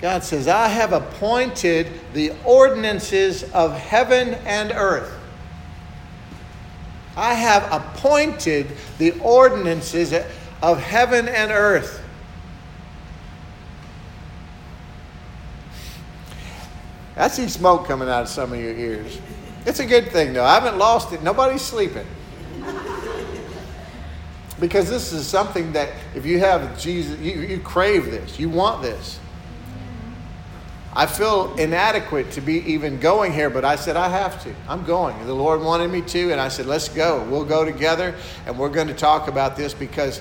[0.00, 5.12] God says, I have appointed the ordinances of heaven and earth.
[7.16, 10.14] I have appointed the ordinances
[10.62, 11.97] of heaven and earth.
[17.18, 19.20] I see smoke coming out of some of your ears.
[19.66, 20.44] It's a good thing, though.
[20.44, 21.22] I haven't lost it.
[21.22, 22.06] Nobody's sleeping.
[24.60, 28.82] Because this is something that if you have Jesus, you, you crave this, you want
[28.82, 29.20] this.
[30.94, 34.54] I feel inadequate to be even going here, but I said, I have to.
[34.68, 35.24] I'm going.
[35.26, 37.24] The Lord wanted me to, and I said, let's go.
[37.30, 38.16] We'll go together,
[38.46, 40.20] and we're going to talk about this because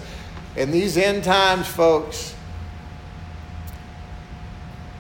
[0.55, 2.35] in these end times, folks,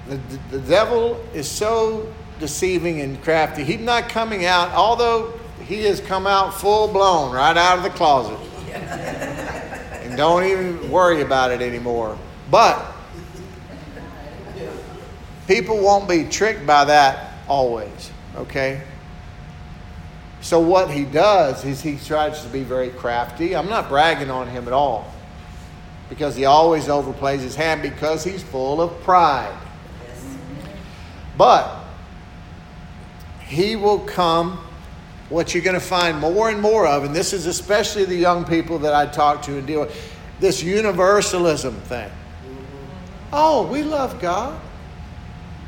[0.09, 3.63] the, the, the devil is so deceiving and crafty.
[3.63, 5.33] He's not coming out, although
[5.65, 8.39] he has come out full blown right out of the closet.
[8.73, 12.17] and don't even worry about it anymore.
[12.49, 12.93] But
[15.47, 18.81] people won't be tricked by that always, okay?
[20.41, 23.55] So what he does is he tries to be very crafty.
[23.55, 25.11] I'm not bragging on him at all
[26.09, 29.53] because he always overplays his hand because he's full of pride.
[31.37, 31.73] But
[33.41, 34.59] he will come.
[35.29, 38.45] What you're going to find more and more of, and this is especially the young
[38.45, 42.09] people that I talk to and deal with, this universalism thing.
[43.33, 44.57] Oh, we love God.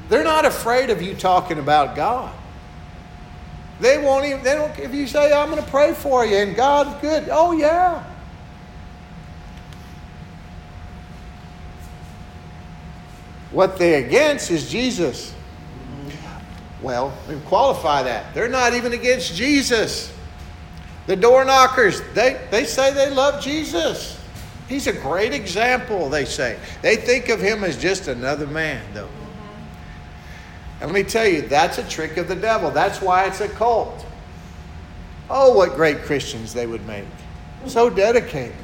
[0.07, 2.33] They're not afraid of you talking about God.
[3.81, 6.55] They won't even, they don't, if you say, I'm going to pray for you and
[6.55, 8.01] God's good, oh, yeah.
[13.51, 15.33] What they're against is Jesus.
[16.81, 18.33] Well, we qualify that.
[18.33, 20.13] They're not even against Jesus.
[21.07, 24.19] The door knockers, they, they say they love Jesus.
[24.67, 26.57] He's a great example, they say.
[26.81, 29.09] They think of him as just another man, though.
[30.79, 32.71] And let me tell you, that's a trick of the devil.
[32.71, 34.05] That's why it's a cult.
[35.29, 37.05] Oh, what great Christians they would make.
[37.65, 38.55] So dedicated.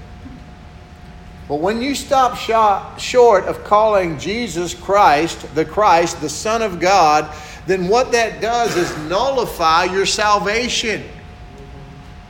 [1.47, 6.79] But when you stop short, short of calling Jesus Christ, the Christ, the Son of
[6.79, 7.31] God,
[7.67, 11.03] then what that does is nullify your salvation.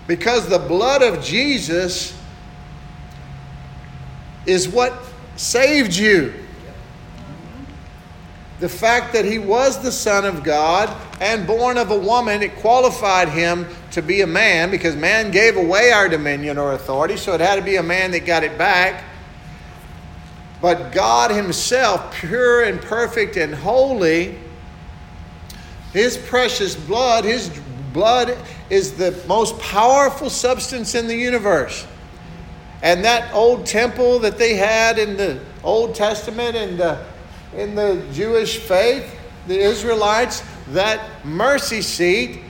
[0.07, 2.17] Because the blood of Jesus
[4.45, 4.93] is what
[5.35, 6.33] saved you.
[8.59, 12.55] The fact that he was the Son of God and born of a woman, it
[12.55, 17.33] qualified him to be a man because man gave away our dominion or authority, so
[17.33, 19.03] it had to be a man that got it back.
[20.61, 24.37] But God Himself, pure and perfect and holy,
[25.95, 27.49] His precious blood, His
[27.93, 28.37] blood
[28.69, 31.87] is the most powerful substance in the universe.
[32.83, 37.01] And that old temple that they had in the Old Testament and the,
[37.55, 39.09] in the Jewish faith,
[39.47, 40.43] the Israelites,
[40.73, 42.41] that mercy seat,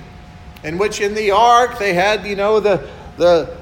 [0.63, 3.55] in which in the ark they had, you know, the, the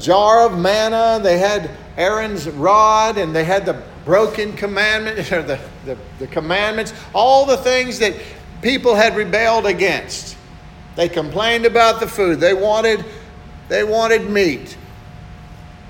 [0.00, 5.60] jar of manna, they had Aaron's rod, and they had the broken commandment, or the,
[5.84, 8.14] the, the commandments, all the things that
[8.66, 10.36] people had rebelled against.
[10.96, 12.40] They complained about the food.
[12.40, 13.04] They wanted,
[13.68, 14.76] they wanted meat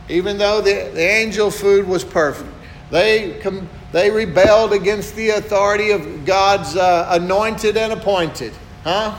[0.09, 2.51] even though the, the angel food was perfect.
[2.91, 8.53] They, com- they rebelled against the authority of God's uh, anointed and appointed.
[8.85, 9.19] Huh?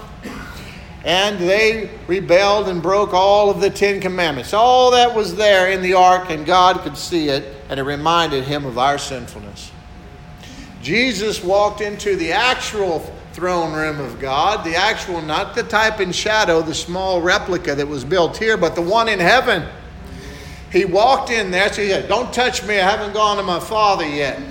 [1.03, 4.53] And they rebelled and broke all of the Ten Commandments.
[4.53, 8.43] All that was there in the ark, and God could see it, and it reminded
[8.45, 9.71] him of our sinfulness.
[10.81, 12.99] Jesus walked into the actual
[13.37, 17.87] throne room of God, the actual, not the type in shadow, the small replica that
[17.87, 19.63] was built here, but the one in heaven.
[20.71, 23.59] He walked in there, so he said, Don't touch me, I haven't gone to my
[23.59, 24.41] father yet.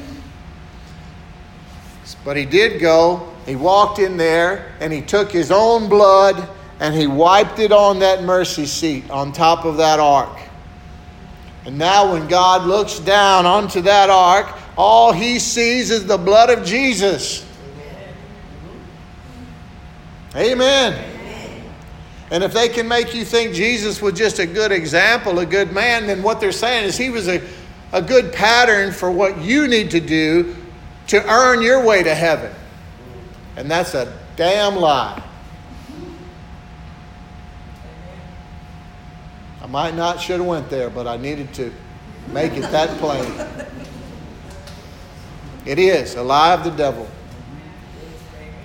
[2.24, 3.34] But he did go.
[3.44, 7.98] He walked in there and he took his own blood and he wiped it on
[7.98, 10.38] that mercy seat on top of that ark.
[11.64, 16.50] And now, when God looks down onto that ark, all he sees is the blood
[16.50, 17.44] of Jesus.
[20.36, 21.12] Amen.
[22.30, 25.72] And if they can make you think Jesus was just a good example, a good
[25.72, 27.40] man, then what they're saying is he was a,
[27.92, 30.56] a good pattern for what you need to do
[31.06, 32.52] to earn your way to heaven.
[33.56, 35.22] And that's a damn lie.
[39.62, 41.72] I might not should have went there, but I needed to
[42.28, 43.32] make it that plain.
[45.64, 47.08] It is a lie of the devil.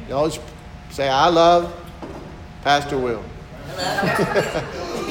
[0.08, 0.40] You always
[0.92, 1.74] say, I love
[2.64, 3.24] Pastor Will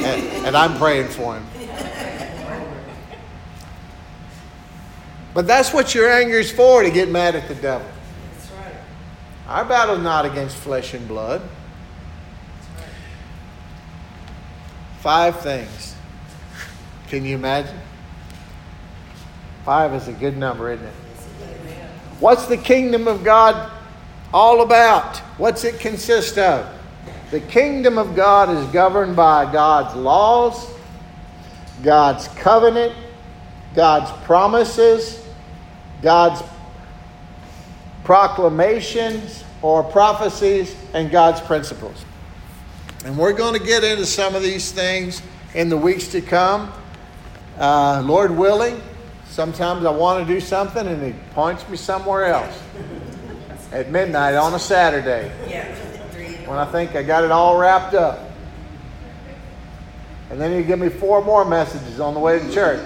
[0.05, 1.47] and, and I'm praying for him.
[5.33, 7.87] But that's what your anger is for to get mad at the devil.
[8.33, 8.75] That's right.
[9.47, 11.41] Our battle is not against flesh and blood.
[14.99, 15.95] Five things.
[17.09, 17.79] Can you imagine?
[19.65, 20.95] Five is a good number, isn't it?
[22.19, 23.71] What's the kingdom of God
[24.33, 25.19] all about?
[25.39, 26.73] What's it consist of?
[27.31, 30.69] The kingdom of God is governed by God's laws,
[31.83, 32.95] God's covenant,
[33.75, 35.25] God's promises,
[36.03, 36.43] God's
[38.05, 42.05] proclamations or prophecies, and God's principles.
[43.05, 45.23] And we're going to get into some of these things
[45.55, 46.73] in the weeks to come.
[47.59, 48.81] Uh, Lord willing,
[49.29, 52.61] sometimes I want to do something and He points me somewhere else
[53.73, 55.33] at midnight on a Saturday.
[55.49, 55.77] Yeah
[56.51, 58.29] when I think I got it all wrapped up.
[60.31, 62.81] And then you give me four more messages on the way to church.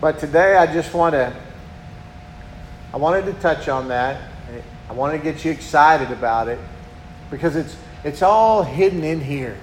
[0.00, 1.32] but today I just want to
[2.92, 4.20] I wanted to touch on that.
[4.90, 6.58] I wanted to get you excited about it
[7.30, 9.56] because it's it's all hidden in here.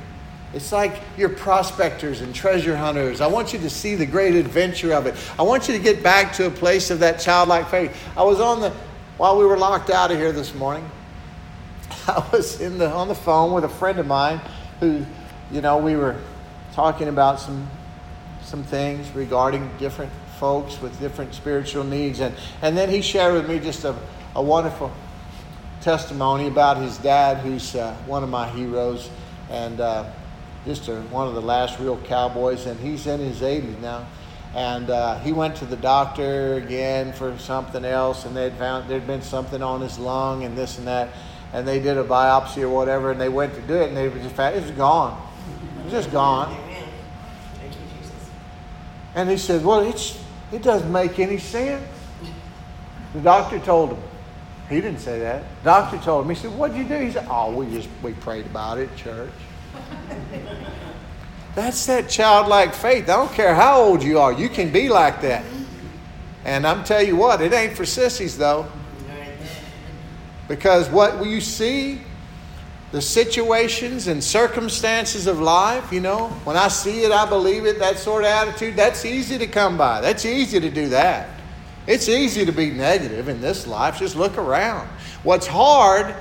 [0.54, 3.22] It's like you're prospectors and treasure hunters.
[3.22, 5.16] I want you to see the great adventure of it.
[5.40, 7.98] I want you to get back to a place of that childlike faith.
[8.16, 8.72] I was on the
[9.18, 10.90] while we were locked out of here this morning,
[12.08, 14.42] I was in the, on the phone with a friend of mine
[14.80, 15.06] who,
[15.52, 16.20] you know, we were
[16.74, 17.70] talking about some,
[18.42, 22.22] some things regarding different folks with different spiritual needs.
[22.22, 23.96] And, and then he shared with me just a,
[24.36, 24.92] a wonderful
[25.82, 29.12] testimony about his dad, who's uh, one of my heroes
[29.52, 30.10] and uh,
[30.66, 32.66] just a, one of the last real cowboys.
[32.66, 34.06] And he's in his 80s now
[34.56, 39.08] and uh, he went to the doctor again for something else, and they'd found there'd
[39.08, 41.10] been something on his lung and this and that,
[41.54, 44.10] and they did a biopsy or whatever, and they went to do it, and they
[44.22, 45.20] just it was gone,
[45.80, 46.56] it was just gone.
[49.16, 50.20] And he said, "Well, it's
[50.52, 51.84] it doesn't make any sense."
[53.14, 54.00] The doctor told him.
[54.70, 55.44] He didn't say that.
[55.62, 56.30] The doctor told him.
[56.30, 59.30] He said, "What'd you do?" He said, "Oh, we just we prayed about it, church."
[61.56, 63.04] That's that childlike faith.
[63.04, 65.46] I don't care how old you are, you can be like that.
[66.46, 68.68] And I'm tell you what, it ain't for sissies though.
[70.48, 72.02] Because what you see,
[72.92, 77.80] the situations and circumstances of life, you know, when I see it, I believe it,
[77.80, 80.02] that sort of attitude, that's easy to come by.
[80.02, 81.30] That's easy to do that.
[81.88, 84.00] It's easy to be negative in this life.
[84.00, 84.88] Just look around.
[85.24, 86.14] What's hard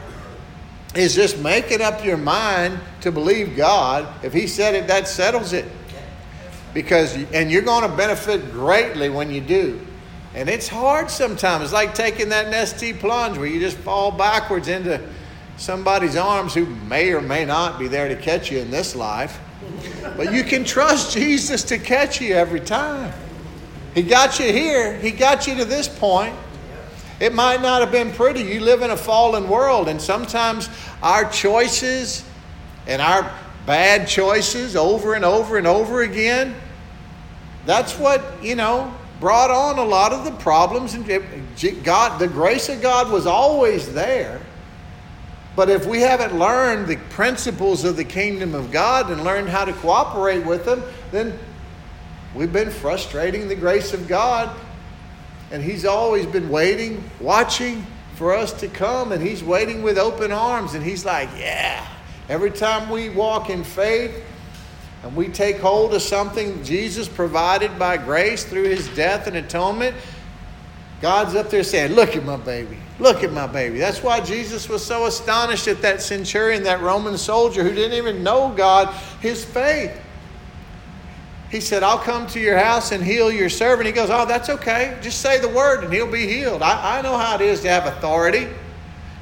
[0.95, 4.07] is just making up your mind to believe God.
[4.25, 5.65] If He said it, that settles it.
[6.75, 9.81] Because, and you're going to benefit greatly when you do.
[10.35, 11.65] And it's hard sometimes.
[11.65, 15.01] It's like taking that nasty plunge where you just fall backwards into,
[15.57, 19.39] somebody's arms who may or may not be there to catch you in this life.
[20.17, 23.13] But you can trust Jesus to catch you every time.
[23.95, 26.35] He got you here, He got you to this point.
[27.23, 28.41] It might not have been pretty.
[28.41, 30.69] You live in a fallen world, and sometimes
[31.05, 32.25] our choices
[32.89, 33.33] and our
[33.65, 36.53] bad choices over and over and over again,
[37.65, 40.95] that's what, you know, brought on a lot of the problems.
[40.95, 41.07] And
[41.85, 44.41] God, the grace of God was always there.
[45.55, 49.65] But if we haven't learned the principles of the kingdom of God and learned how
[49.65, 51.39] to cooperate with them, then
[52.35, 54.51] we've been frustrating the grace of God.
[55.53, 57.87] And He's always been waiting, watching
[58.17, 60.75] for us to come, and He's waiting with open arms.
[60.75, 61.87] And He's like, Yeah.
[62.29, 64.25] Every time we walk in faith
[65.03, 69.95] and we take hold of something Jesus provided by grace through His death and atonement,
[71.03, 72.79] God's up there saying, Look at my baby.
[72.99, 73.79] Look at my baby.
[73.79, 78.23] That's why Jesus was so astonished at that centurion, that Roman soldier who didn't even
[78.23, 80.01] know God, his faith.
[81.53, 83.87] He said, I'll come to your house and heal your servant.
[83.87, 84.97] He goes, Oh, that's okay.
[85.03, 86.63] Just say the word and he'll be healed.
[86.63, 88.49] I, I know how it is to have authority.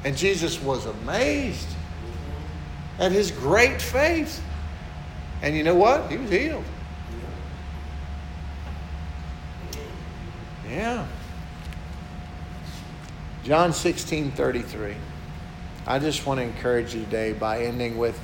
[0.05, 1.67] And Jesus was amazed
[2.99, 4.41] at his great faith.
[5.41, 6.09] And you know what?
[6.09, 6.63] He was healed.
[10.69, 11.05] Yeah.
[13.43, 14.95] John 16 33.
[15.85, 18.17] I just want to encourage you today by ending with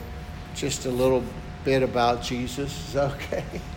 [0.56, 1.26] just a little
[1.66, 2.88] bit about Jesus.
[2.88, 3.44] Is okay?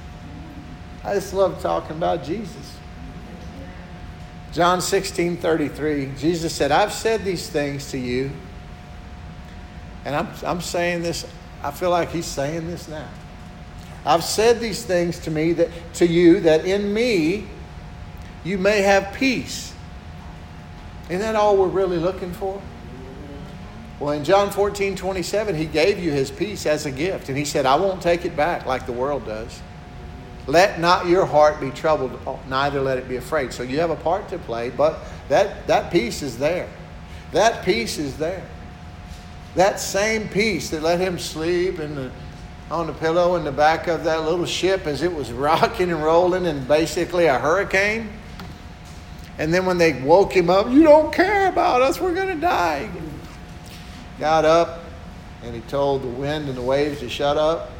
[1.02, 2.78] I just love talking about Jesus.
[4.52, 6.12] John 16 33.
[6.18, 8.30] Jesus said, I've said these things to you.
[10.04, 11.26] And I'm, I'm saying this,
[11.62, 13.08] I feel like he's saying this now.
[14.04, 17.46] I've said these things to me that to you that in me
[18.44, 19.74] you may have peace.
[21.08, 22.60] Isn't that all we're really looking for?
[23.98, 27.28] Well, in John 14, 27, he gave you his peace as a gift.
[27.28, 29.60] And he said, I won't take it back like the world does.
[30.46, 32.18] Let not your heart be troubled,
[32.48, 33.52] neither let it be afraid.
[33.52, 36.68] So you have a part to play, but that, that peace is there.
[37.32, 38.44] That peace is there.
[39.54, 42.10] That same peace that let him sleep in the,
[42.70, 46.02] on the pillow in the back of that little ship as it was rocking and
[46.02, 48.08] rolling in basically a hurricane
[49.40, 52.40] and then when they woke him up, you don't care about us, we're going to
[52.40, 52.90] die.
[54.18, 54.80] Got up
[55.42, 57.70] and he told the wind and the waves to shut up.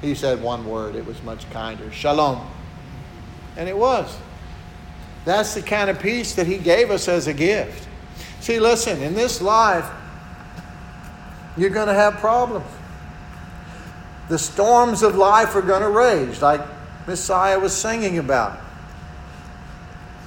[0.00, 2.46] He said one word, it was much kinder Shalom.
[3.56, 4.16] And it was.
[5.24, 7.88] That's the kind of peace that he gave us as a gift.
[8.40, 9.86] See, listen, in this life,
[11.56, 12.66] you're going to have problems.
[14.28, 16.60] The storms of life are going to rage, like
[17.06, 18.58] Messiah was singing about.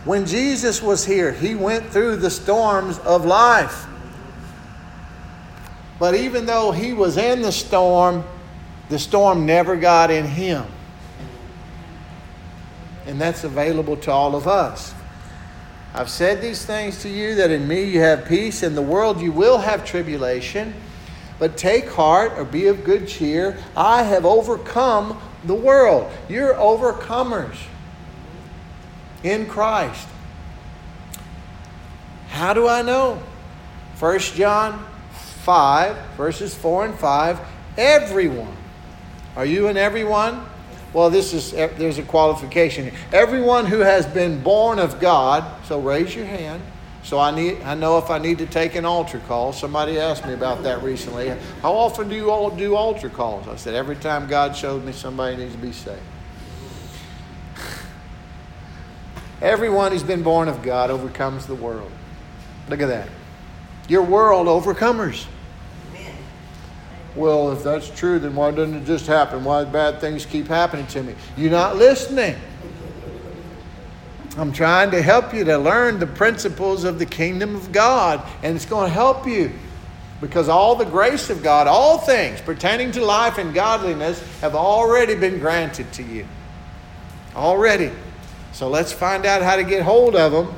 [0.06, 3.86] When Jesus was here, he went through the storms of life.
[5.98, 8.26] But even though he was in the storm,
[8.94, 10.66] the storm never got in him.
[13.08, 14.94] And that's available to all of us.
[15.96, 18.62] I've said these things to you that in me you have peace.
[18.62, 20.76] In the world you will have tribulation.
[21.40, 23.58] But take heart or be of good cheer.
[23.76, 26.12] I have overcome the world.
[26.30, 27.58] You're overcomers
[29.24, 30.08] in Christ.
[32.30, 33.22] How do I know?
[34.00, 37.40] 1 John 5, verses 4 and 5.
[37.76, 38.58] Everyone.
[39.36, 40.46] Are you an everyone?
[40.94, 42.92] Well, this is eh, there's a qualification.
[43.12, 46.62] Everyone who has been born of God, so raise your hand.
[47.02, 49.52] So I need I know if I need to take an altar call.
[49.54, 51.30] Somebody asked me about that recently.
[51.62, 53.48] How often do you all do altar calls?
[53.48, 56.00] I said every time God showed me somebody needs to be saved.
[59.42, 61.92] Everyone who's been born of God overcomes the world.
[62.70, 63.10] Look at that.
[63.90, 65.26] You're world overcomers.
[67.16, 69.44] Well, if that's true, then why doesn't it just happen?
[69.44, 71.16] Why bad things keep happening to me?
[71.38, 72.36] You're not listening.
[74.36, 78.56] I'm trying to help you to learn the principles of the kingdom of God, and
[78.56, 79.52] it's going to help you
[80.22, 85.14] because all the grace of God, all things pertaining to life and godliness, have already
[85.14, 86.26] been granted to you.
[87.36, 87.92] Already.
[88.54, 90.56] So let's find out how to get hold of them.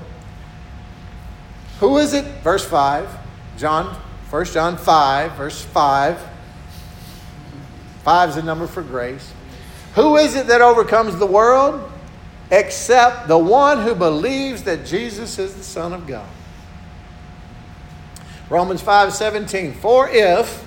[1.80, 2.26] Who is it?
[2.44, 3.10] Verse 5.
[3.58, 3.96] John,
[4.30, 6.35] 1 John 5, verse 5.
[8.06, 9.34] 5 is the number for grace.
[9.96, 11.92] Who is it that overcomes the world?
[12.52, 16.30] Except the one who believes that Jesus is the Son of God.
[18.52, 19.74] Romans 5 17.
[19.74, 20.64] For if,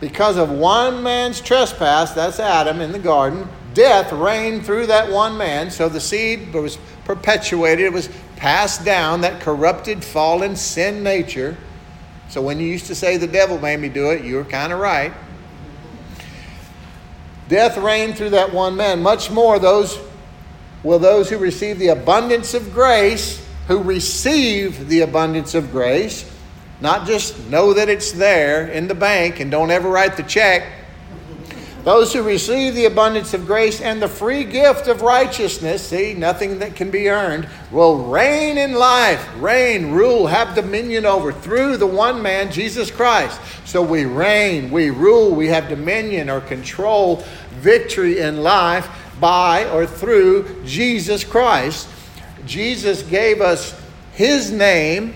[0.00, 5.36] because of one man's trespass, that's Adam in the garden, death reigned through that one
[5.36, 11.58] man, so the seed was perpetuated, it was passed down, that corrupted, fallen, sin nature.
[12.30, 14.72] So when you used to say the devil made me do it, you were kind
[14.72, 15.12] of right.
[17.48, 19.02] Death reigned through that one man.
[19.02, 19.98] Much more those
[20.82, 26.30] will those who receive the abundance of grace, who receive the abundance of grace,
[26.80, 30.66] not just know that it's there in the bank and don't ever write the check.
[31.84, 36.58] Those who receive the abundance of grace and the free gift of righteousness, see, nothing
[36.60, 41.86] that can be earned, will reign in life, reign, rule, have dominion over through the
[41.86, 43.38] one man, Jesus Christ.
[43.66, 47.22] So we reign, we rule, we have dominion or control,
[47.56, 48.88] victory in life
[49.20, 51.86] by or through Jesus Christ.
[52.46, 53.78] Jesus gave us
[54.14, 55.14] his name.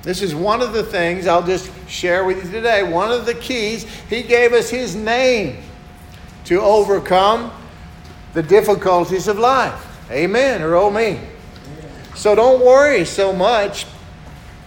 [0.00, 2.82] This is one of the things I'll just share with you today.
[2.82, 5.62] One of the keys, he gave us his name
[6.50, 7.48] to overcome
[8.32, 9.86] the difficulties of life.
[10.10, 11.20] Amen, or oh me.
[12.16, 13.86] So don't worry so much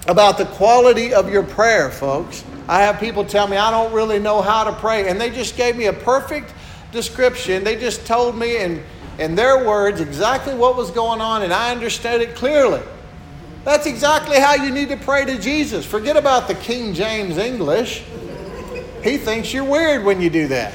[0.07, 2.45] about the quality of your prayer, folks.
[2.69, 5.57] I have people tell me I don't really know how to pray, and they just
[5.57, 6.53] gave me a perfect
[6.93, 7.65] description.
[7.65, 8.81] They just told me in,
[9.19, 12.81] in their words exactly what was going on, and I understood it clearly.
[13.65, 15.85] That's exactly how you need to pray to Jesus.
[15.85, 18.05] Forget about the King James English.
[19.03, 20.73] He thinks you're weird when you do that.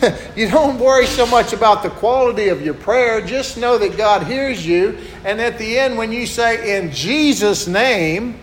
[0.36, 3.20] you don't worry so much about the quality of your prayer.
[3.20, 4.98] Just know that God hears you.
[5.24, 8.38] And at the end, when you say, in Jesus' name,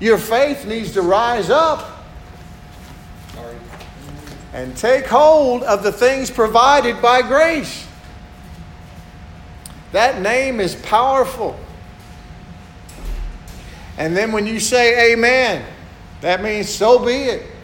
[0.00, 2.04] your faith needs to rise up
[4.52, 7.86] and take hold of the things provided by grace.
[9.92, 11.58] That name is powerful.
[13.98, 15.64] And then when you say amen,
[16.20, 17.55] that means so be it.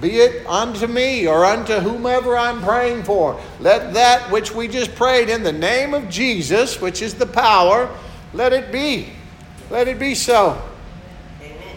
[0.00, 3.40] Be it unto me or unto whomever I'm praying for.
[3.60, 7.88] Let that which we just prayed in the name of Jesus, which is the power,
[8.34, 9.08] let it be.
[9.70, 10.62] Let it be so.
[11.40, 11.76] Amen.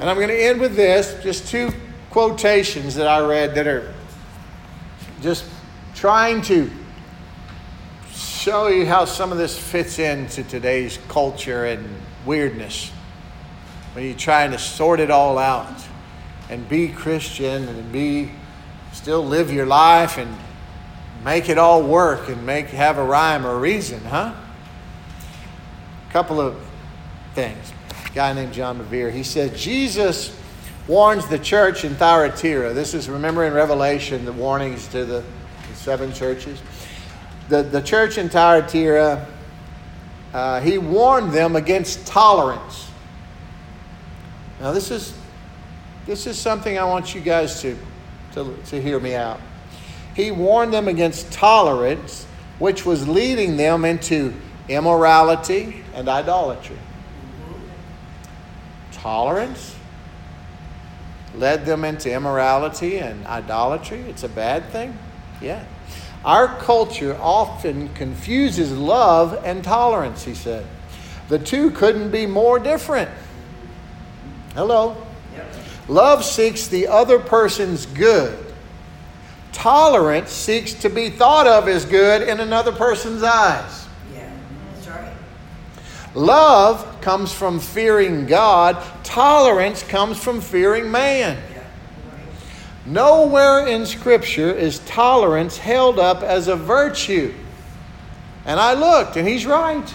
[0.00, 1.70] And I'm going to end with this just two
[2.10, 3.94] quotations that I read that are
[5.22, 5.44] just
[5.94, 6.68] trying to
[8.12, 11.88] show you how some of this fits into today's culture and
[12.26, 12.90] weirdness.
[13.92, 15.83] When you're trying to sort it all out
[16.50, 18.30] and be Christian and be
[18.92, 20.36] still live your life and
[21.24, 24.34] make it all work and make have a rhyme or a reason, huh?
[26.08, 26.56] A couple of
[27.34, 27.72] things.
[28.06, 30.38] A guy named John Bevere, he said Jesus
[30.86, 32.74] warns the church in Thyatira.
[32.74, 35.24] This is remember in Revelation the warnings to the,
[35.68, 36.62] the seven churches.
[37.48, 39.26] The the church in Thyatira,
[40.32, 42.90] uh, he warned them against tolerance.
[44.60, 45.14] Now this is
[46.06, 47.76] this is something I want you guys to,
[48.32, 49.40] to, to hear me out.
[50.14, 52.26] He warned them against tolerance,
[52.58, 54.34] which was leading them into
[54.68, 56.78] immorality and idolatry.
[58.92, 59.74] Tolerance
[61.34, 64.00] led them into immorality and idolatry.
[64.02, 64.96] It's a bad thing?
[65.40, 65.64] Yeah.
[66.24, 70.64] Our culture often confuses love and tolerance, he said.
[71.28, 73.10] The two couldn't be more different.
[74.54, 74.96] Hello.
[75.88, 78.38] Love seeks the other person's good.
[79.52, 83.86] Tolerance seeks to be thought of as good in another person's eyes.
[84.12, 84.30] Yeah,
[84.74, 85.12] that's right.
[86.14, 88.82] Love comes from fearing God.
[89.04, 91.38] Tolerance comes from fearing man.
[91.54, 91.62] Yeah,
[92.86, 97.32] Nowhere in Scripture is tolerance held up as a virtue.
[98.46, 99.94] And I looked, and he's right.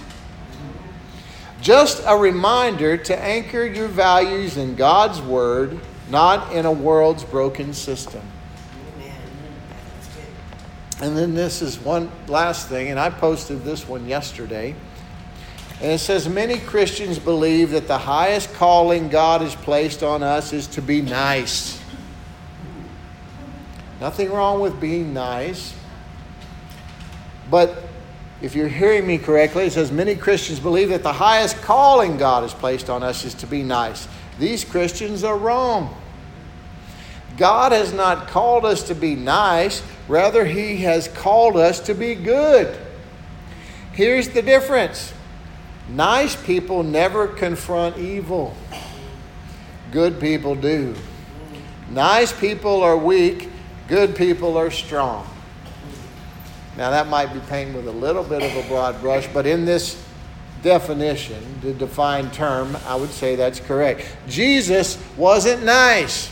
[1.61, 5.79] Just a reminder to anchor your values in God's Word,
[6.09, 8.21] not in a world's broken system.
[11.01, 14.75] And then this is one last thing, and I posted this one yesterday.
[15.81, 20.51] And it says Many Christians believe that the highest calling God has placed on us
[20.51, 21.81] is to be nice.
[24.01, 25.73] Nothing wrong with being nice.
[27.49, 27.88] But
[28.41, 32.43] if you're hearing me correctly, it says many Christians believe that the highest calling God
[32.43, 34.07] has placed on us is to be nice.
[34.39, 35.95] These Christians are wrong.
[37.37, 42.15] God has not called us to be nice, rather, He has called us to be
[42.15, 42.77] good.
[43.93, 45.13] Here's the difference
[45.89, 48.55] nice people never confront evil,
[49.91, 50.95] good people do.
[51.89, 53.49] Nice people are weak,
[53.87, 55.27] good people are strong.
[56.79, 59.65] Now, that might be painted with a little bit of a broad brush, but in
[59.65, 60.01] this
[60.63, 64.07] definition, the defined term, I would say that's correct.
[64.29, 66.31] Jesus wasn't nice.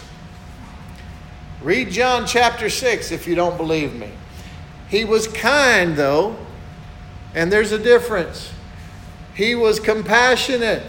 [1.61, 4.09] Read John chapter 6 if you don't believe me.
[4.87, 6.37] He was kind, though,
[7.35, 8.49] and there's a difference.
[9.35, 10.83] He was compassionate,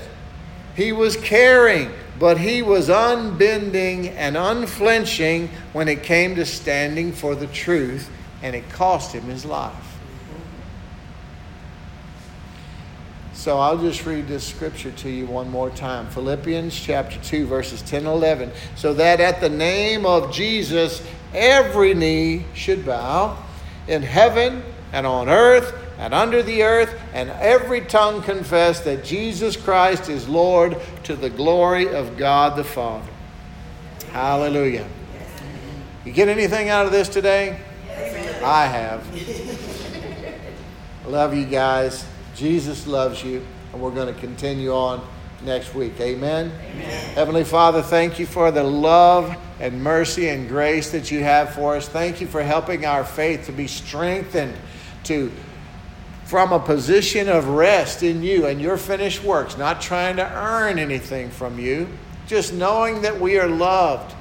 [0.77, 1.91] he was caring,
[2.21, 8.09] but he was unbending and unflinching when it came to standing for the truth,
[8.43, 9.99] and it cost him his life.
[13.33, 16.09] So I'll just read this scripture to you one more time.
[16.09, 18.51] Philippians chapter 2, verses 10 and 11.
[18.75, 23.39] So that at the name of Jesus, every knee should bow
[23.87, 29.57] in heaven and on earth and under the earth, and every tongue confess that Jesus
[29.57, 33.11] Christ is Lord to the glory of God the Father.
[34.13, 34.87] Hallelujah.
[36.05, 37.59] You get anything out of this today?
[38.43, 39.07] I have.
[41.07, 42.05] Love you guys.
[42.35, 45.07] Jesus loves you, and we're going to continue on
[45.43, 46.01] next week.
[46.01, 46.53] Amen?
[46.71, 47.15] Amen.
[47.15, 51.77] Heavenly Father, thank you for the love and mercy and grace that you have for
[51.77, 51.89] us.
[51.89, 54.55] Thank you for helping our faith to be strengthened
[55.05, 55.33] to
[56.25, 60.79] from a position of rest in you and your finished works, not trying to earn
[60.79, 61.89] anything from you,
[62.27, 64.15] just knowing that we are loved.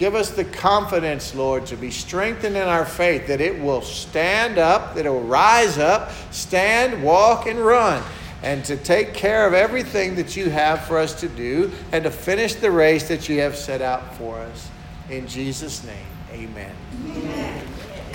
[0.00, 4.56] Give us the confidence, Lord, to be strengthened in our faith, that it will stand
[4.56, 8.02] up, that it will rise up, stand, walk, and run,
[8.42, 12.10] and to take care of everything that you have for us to do, and to
[12.10, 14.70] finish the race that you have set out for us.
[15.10, 16.74] In Jesus' name, amen.
[17.04, 17.66] amen.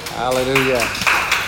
[0.09, 1.44] Hallelujah.